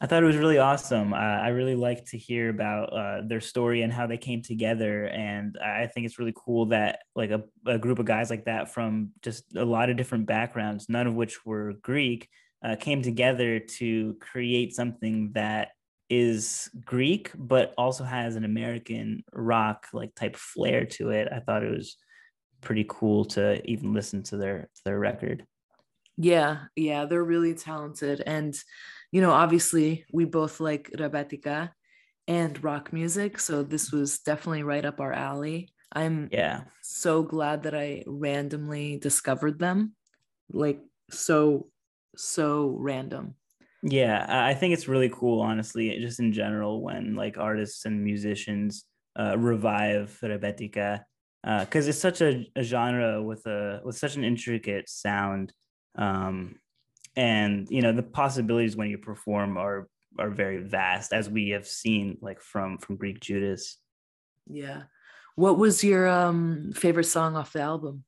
I 0.00 0.06
thought 0.08 0.24
it 0.24 0.26
was 0.26 0.36
really 0.36 0.58
awesome. 0.58 1.14
Uh, 1.14 1.16
I 1.16 1.50
really 1.50 1.76
like 1.76 2.06
to 2.06 2.18
hear 2.18 2.48
about 2.48 2.92
uh, 2.92 3.22
their 3.24 3.40
story 3.40 3.82
and 3.82 3.92
how 3.92 4.08
they 4.08 4.16
came 4.16 4.42
together, 4.42 5.04
and 5.04 5.56
I 5.64 5.86
think 5.86 6.06
it's 6.06 6.18
really 6.18 6.34
cool 6.34 6.66
that 6.70 7.02
like 7.14 7.30
a, 7.30 7.44
a 7.66 7.78
group 7.78 8.00
of 8.00 8.06
guys 8.06 8.30
like 8.30 8.46
that 8.46 8.74
from 8.74 9.12
just 9.22 9.44
a 9.54 9.64
lot 9.64 9.90
of 9.90 9.96
different 9.96 10.26
backgrounds, 10.26 10.88
none 10.88 11.06
of 11.06 11.14
which 11.14 11.46
were 11.46 11.74
Greek, 11.82 12.28
uh, 12.64 12.74
came 12.74 13.00
together 13.00 13.60
to 13.60 14.16
create 14.20 14.74
something 14.74 15.30
that 15.34 15.68
is 16.10 16.68
Greek 16.84 17.30
but 17.36 17.74
also 17.78 18.02
has 18.02 18.34
an 18.34 18.44
American 18.44 19.22
rock 19.32 19.86
like 19.92 20.16
type 20.16 20.34
flair 20.34 20.84
to 20.84 21.10
it. 21.10 21.28
I 21.30 21.38
thought 21.38 21.62
it 21.62 21.70
was 21.70 21.96
pretty 22.60 22.84
cool 22.88 23.24
to 23.26 23.64
even 23.70 23.92
listen 23.92 24.22
to 24.24 24.36
their 24.36 24.68
their 24.84 24.98
record. 24.98 25.44
Yeah, 26.16 26.64
yeah, 26.74 27.04
they're 27.04 27.22
really 27.24 27.54
talented. 27.54 28.22
And, 28.24 28.58
you 29.12 29.20
know, 29.20 29.32
obviously 29.32 30.06
we 30.12 30.24
both 30.24 30.60
like 30.60 30.90
Rebetika 30.92 31.70
and 32.26 32.62
rock 32.64 32.92
music. 32.92 33.38
So 33.38 33.62
this 33.62 33.92
was 33.92 34.20
definitely 34.20 34.62
right 34.62 34.84
up 34.84 35.00
our 35.00 35.12
alley. 35.12 35.68
I'm 35.92 36.28
Yeah. 36.32 36.64
so 36.82 37.22
glad 37.22 37.64
that 37.64 37.74
I 37.74 38.02
randomly 38.06 38.98
discovered 38.98 39.58
them. 39.58 39.94
Like, 40.50 40.80
so, 41.10 41.70
so 42.16 42.74
random. 42.78 43.34
Yeah, 43.82 44.24
I 44.28 44.50
I 44.50 44.54
think 44.54 44.72
it's 44.74 44.88
really 44.88 45.10
cool, 45.10 45.40
honestly, 45.40 45.96
just 46.00 46.18
in 46.18 46.32
general, 46.32 46.82
when 46.82 47.14
like 47.14 47.38
artists 47.38 47.84
and 47.84 48.02
musicians 48.02 48.84
uh, 49.18 49.36
revive 49.38 50.18
Rebetika, 50.22 51.02
because 51.46 51.86
it's 51.86 51.98
such 51.98 52.20
a, 52.22 52.44
a 52.56 52.62
genre 52.62 53.22
with 53.22 53.46
a 53.46 53.80
with 53.84 53.96
such 53.96 54.16
an 54.16 54.24
intricate 54.24 54.88
sound, 54.88 55.52
um, 55.96 56.56
and 57.14 57.68
you 57.70 57.82
know 57.82 57.92
the 57.92 58.02
possibilities 58.02 58.76
when 58.76 58.90
you 58.90 58.98
perform 58.98 59.56
are 59.56 59.88
are 60.18 60.30
very 60.30 60.58
vast, 60.58 61.12
as 61.12 61.30
we 61.30 61.50
have 61.50 61.66
seen, 61.66 62.18
like 62.20 62.40
from 62.40 62.78
from 62.78 62.96
Greek 62.96 63.20
Judas. 63.20 63.78
Yeah. 64.48 64.84
What 65.36 65.56
was 65.58 65.84
your 65.84 66.08
um 66.08 66.72
favorite 66.74 67.04
song 67.04 67.36
off 67.36 67.52
the 67.52 67.60
album? 67.60 68.04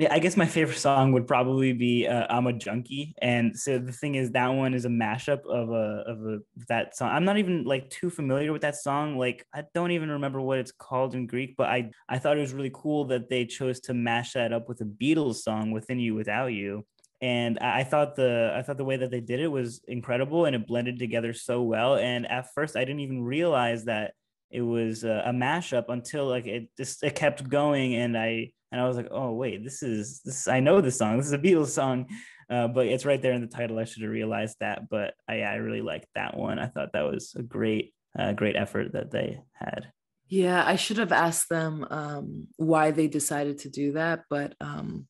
Yeah, 0.00 0.08
I 0.14 0.18
guess 0.18 0.34
my 0.34 0.46
favorite 0.46 0.78
song 0.78 1.12
would 1.12 1.26
probably 1.26 1.74
be 1.74 2.06
uh, 2.08 2.26
"I'm 2.30 2.46
a 2.46 2.54
Junkie," 2.54 3.14
and 3.20 3.54
so 3.54 3.78
the 3.78 3.92
thing 3.92 4.14
is, 4.14 4.30
that 4.30 4.48
one 4.48 4.72
is 4.72 4.86
a 4.86 4.88
mashup 4.88 5.44
of 5.46 5.68
a 5.68 6.04
of 6.06 6.24
a 6.26 6.38
that 6.68 6.96
song. 6.96 7.10
I'm 7.10 7.26
not 7.26 7.36
even 7.36 7.64
like 7.64 7.90
too 7.90 8.08
familiar 8.08 8.50
with 8.50 8.62
that 8.62 8.76
song. 8.76 9.18
Like, 9.18 9.44
I 9.54 9.64
don't 9.74 9.90
even 9.90 10.08
remember 10.10 10.40
what 10.40 10.56
it's 10.58 10.72
called 10.72 11.14
in 11.14 11.26
Greek, 11.26 11.54
but 11.58 11.68
I 11.68 11.90
I 12.08 12.18
thought 12.18 12.38
it 12.38 12.40
was 12.40 12.54
really 12.54 12.70
cool 12.72 13.04
that 13.06 13.28
they 13.28 13.44
chose 13.44 13.78
to 13.80 13.94
mash 13.94 14.32
that 14.32 14.54
up 14.54 14.70
with 14.70 14.80
a 14.80 14.86
Beatles 14.86 15.42
song, 15.42 15.70
"Within 15.70 15.98
You, 15.98 16.14
Without 16.14 16.46
You," 16.54 16.86
and 17.20 17.58
I 17.58 17.84
thought 17.84 18.16
the 18.16 18.54
I 18.56 18.62
thought 18.62 18.78
the 18.78 18.86
way 18.86 18.96
that 18.96 19.10
they 19.10 19.20
did 19.20 19.40
it 19.40 19.48
was 19.48 19.82
incredible, 19.86 20.46
and 20.46 20.56
it 20.56 20.66
blended 20.66 20.98
together 20.98 21.34
so 21.34 21.60
well. 21.60 21.96
And 21.96 22.26
at 22.26 22.54
first, 22.54 22.74
I 22.74 22.86
didn't 22.86 23.00
even 23.00 23.22
realize 23.22 23.84
that 23.84 24.14
it 24.50 24.62
was 24.62 25.04
a, 25.04 25.24
a 25.26 25.30
mashup 25.32 25.84
until 25.90 26.26
like 26.26 26.46
it 26.46 26.70
just 26.78 27.02
it 27.04 27.14
kept 27.16 27.50
going, 27.50 27.94
and 27.96 28.16
I 28.16 28.52
and 28.72 28.80
I 28.80 28.86
was 28.86 28.96
like, 28.96 29.08
oh 29.10 29.32
wait, 29.32 29.64
this 29.64 29.82
is 29.82 30.20
this 30.24 30.48
I 30.48 30.60
know 30.60 30.80
this 30.80 30.98
song. 30.98 31.16
This 31.16 31.26
is 31.26 31.32
a 31.32 31.38
Beatles 31.38 31.68
song, 31.68 32.06
uh, 32.48 32.68
but 32.68 32.86
it's 32.86 33.04
right 33.04 33.20
there 33.20 33.32
in 33.32 33.40
the 33.40 33.46
title. 33.46 33.78
I 33.78 33.84
should 33.84 34.02
have 34.02 34.10
realized 34.10 34.56
that, 34.60 34.88
but 34.88 35.14
I 35.28 35.42
I 35.42 35.54
really 35.56 35.82
liked 35.82 36.08
that 36.14 36.36
one. 36.36 36.58
I 36.58 36.66
thought 36.66 36.92
that 36.92 37.10
was 37.10 37.34
a 37.36 37.42
great 37.42 37.94
uh, 38.18 38.32
great 38.32 38.56
effort 38.56 38.92
that 38.92 39.10
they 39.10 39.40
had. 39.52 39.92
Yeah, 40.28 40.64
I 40.64 40.76
should 40.76 40.98
have 40.98 41.12
asked 41.12 41.48
them 41.48 41.84
um, 41.90 42.46
why 42.56 42.92
they 42.92 43.08
decided 43.08 43.58
to 43.58 43.68
do 43.68 43.92
that, 43.92 44.24
but 44.30 44.54
um, 44.60 45.08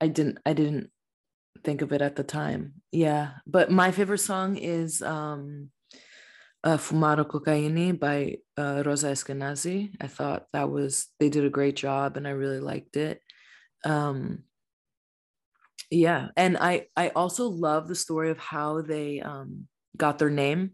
I 0.00 0.08
didn't. 0.08 0.38
I 0.46 0.52
didn't 0.52 0.90
think 1.64 1.82
of 1.82 1.92
it 1.92 2.02
at 2.02 2.16
the 2.16 2.24
time. 2.24 2.74
Yeah, 2.92 3.30
but 3.46 3.70
my 3.70 3.90
favorite 3.90 4.18
song 4.18 4.56
is 4.56 5.02
um, 5.02 5.70
uh, 6.64 6.76
"Fumaro 6.76 7.28
Cocaine" 7.28 7.96
by 7.96 8.38
uh, 8.56 8.82
Rosa 8.84 9.08
Eskenazi. 9.08 9.94
I 10.00 10.06
thought 10.06 10.46
that 10.52 10.70
was 10.70 11.08
they 11.18 11.28
did 11.28 11.44
a 11.44 11.50
great 11.50 11.76
job, 11.76 12.16
and 12.16 12.26
I 12.26 12.30
really 12.30 12.60
liked 12.60 12.96
it. 12.96 13.20
Um, 13.84 14.44
yeah, 15.90 16.28
and 16.36 16.56
I 16.56 16.86
I 16.96 17.08
also 17.10 17.48
love 17.48 17.88
the 17.88 17.94
story 17.94 18.30
of 18.30 18.38
how 18.38 18.82
they 18.82 19.20
um, 19.20 19.68
got 19.96 20.18
their 20.18 20.30
name. 20.30 20.72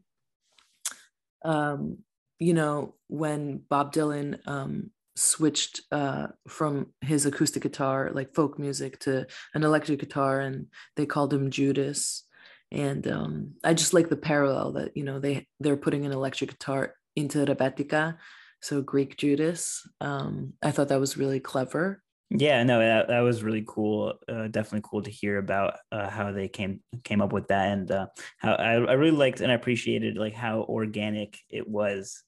Um, 1.45 1.99
you 2.39 2.55
know, 2.55 2.95
when 3.09 3.62
Bob 3.68 3.93
Dylan 3.93 4.39
um, 4.47 4.91
switched 5.16 5.80
uh, 5.91 6.28
from 6.49 6.93
his 7.01 7.26
acoustic 7.26 7.62
guitar, 7.62 8.11
like 8.12 8.34
folk 8.34 8.59
music, 8.59 9.01
to 9.01 9.26
an 9.55 9.64
electric 9.64 9.99
guitar, 9.99 10.41
and 10.41 10.66
they 10.97 11.07
called 11.07 11.32
him 11.32 11.51
Judas. 11.51 12.24
And 12.70 13.06
um, 13.08 13.54
I 13.64 13.74
just 13.74 13.94
like 13.94 14.08
the 14.08 14.16
parallel 14.16 14.72
that 14.72 14.96
you 14.96 15.04
know 15.04 15.18
they 15.18 15.46
they're 15.60 15.76
putting 15.76 16.04
an 16.04 16.12
electric 16.12 16.50
guitar 16.50 16.94
into 17.16 17.44
Rebetika, 17.44 18.18
so 18.60 18.82
Greek 18.82 19.16
Judas. 19.16 19.88
Um, 20.00 20.52
I 20.62 20.70
thought 20.70 20.88
that 20.88 21.00
was 21.00 21.16
really 21.16 21.40
clever. 21.40 22.02
Yeah, 22.30 22.62
no, 22.62 22.78
that, 22.78 23.08
that 23.08 23.20
was 23.20 23.42
really 23.42 23.64
cool. 23.66 24.12
Uh, 24.28 24.48
definitely 24.48 24.82
cool 24.84 25.00
to 25.02 25.10
hear 25.10 25.38
about 25.38 25.78
uh, 25.90 26.10
how 26.10 26.30
they 26.30 26.46
came 26.46 26.80
came 27.02 27.22
up 27.22 27.32
with 27.32 27.48
that, 27.48 27.72
and 27.72 27.90
uh, 27.90 28.06
how 28.36 28.52
I, 28.52 28.72
I 28.72 28.92
really 28.92 29.16
liked 29.16 29.40
and 29.40 29.50
appreciated 29.50 30.18
like 30.18 30.34
how 30.34 30.62
organic 30.62 31.38
it 31.48 31.66
was, 31.66 32.22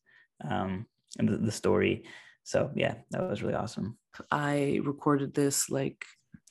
um, 0.49 0.87
and 1.19 1.29
the, 1.29 1.37
the 1.37 1.53
story. 1.53 2.05
So 2.45 2.71
yeah, 2.75 2.95
that 3.11 3.29
was 3.29 3.43
really 3.43 3.55
awesome. 3.55 3.99
I 4.31 4.81
recorded 4.83 5.35
this 5.35 5.69
like 5.69 6.05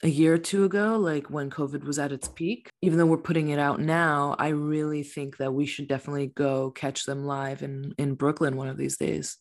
a 0.03 0.07
year 0.07 0.33
or 0.33 0.37
two 0.37 0.63
ago, 0.63 0.97
like 0.97 1.29
when 1.29 1.49
COVID 1.49 1.83
was 1.83 1.99
at 1.99 2.11
its 2.11 2.27
peak. 2.27 2.69
Even 2.81 2.97
though 2.97 3.05
we're 3.05 3.17
putting 3.17 3.49
it 3.49 3.59
out 3.59 3.79
now, 3.79 4.35
I 4.39 4.49
really 4.49 5.03
think 5.03 5.37
that 5.37 5.53
we 5.53 5.65
should 5.65 5.87
definitely 5.87 6.27
go 6.27 6.71
catch 6.71 7.05
them 7.05 7.25
live 7.25 7.63
in 7.63 7.93
in 7.97 8.15
Brooklyn 8.15 8.55
one 8.55 8.69
of 8.69 8.77
these 8.77 8.97
days. 8.97 9.37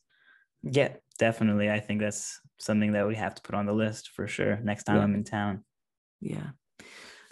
Yeah, 0.63 0.95
definitely. 1.19 1.71
I 1.71 1.81
think 1.81 2.01
that's 2.01 2.41
something 2.59 2.93
that 2.93 3.07
we 3.07 3.15
have 3.15 3.35
to 3.37 3.43
put 3.43 3.55
on 3.55 3.67
the 3.67 3.73
list 3.73 4.11
for 4.11 4.27
sure 4.27 4.59
next 4.63 4.85
time 4.85 4.97
Yeah. 4.97 5.03
I'm 5.03 5.15
in 5.15 5.25
town. 5.25 5.65
Yeah. 6.21 6.51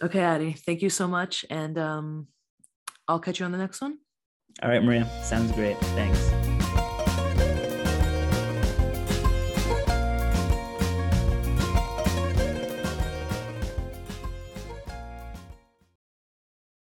Okay, 0.00 0.20
Addie, 0.20 0.52
thank 0.52 0.82
you 0.82 0.90
so 0.90 1.08
much. 1.08 1.44
And 1.50 1.78
um, 1.78 2.28
I'll 3.08 3.18
catch 3.18 3.40
you 3.40 3.46
on 3.46 3.52
the 3.52 3.58
next 3.58 3.80
one. 3.80 3.98
All 4.62 4.68
right, 4.68 4.82
Maria, 4.82 5.08
sounds 5.24 5.52
great. 5.52 5.76
Thanks. 5.78 6.45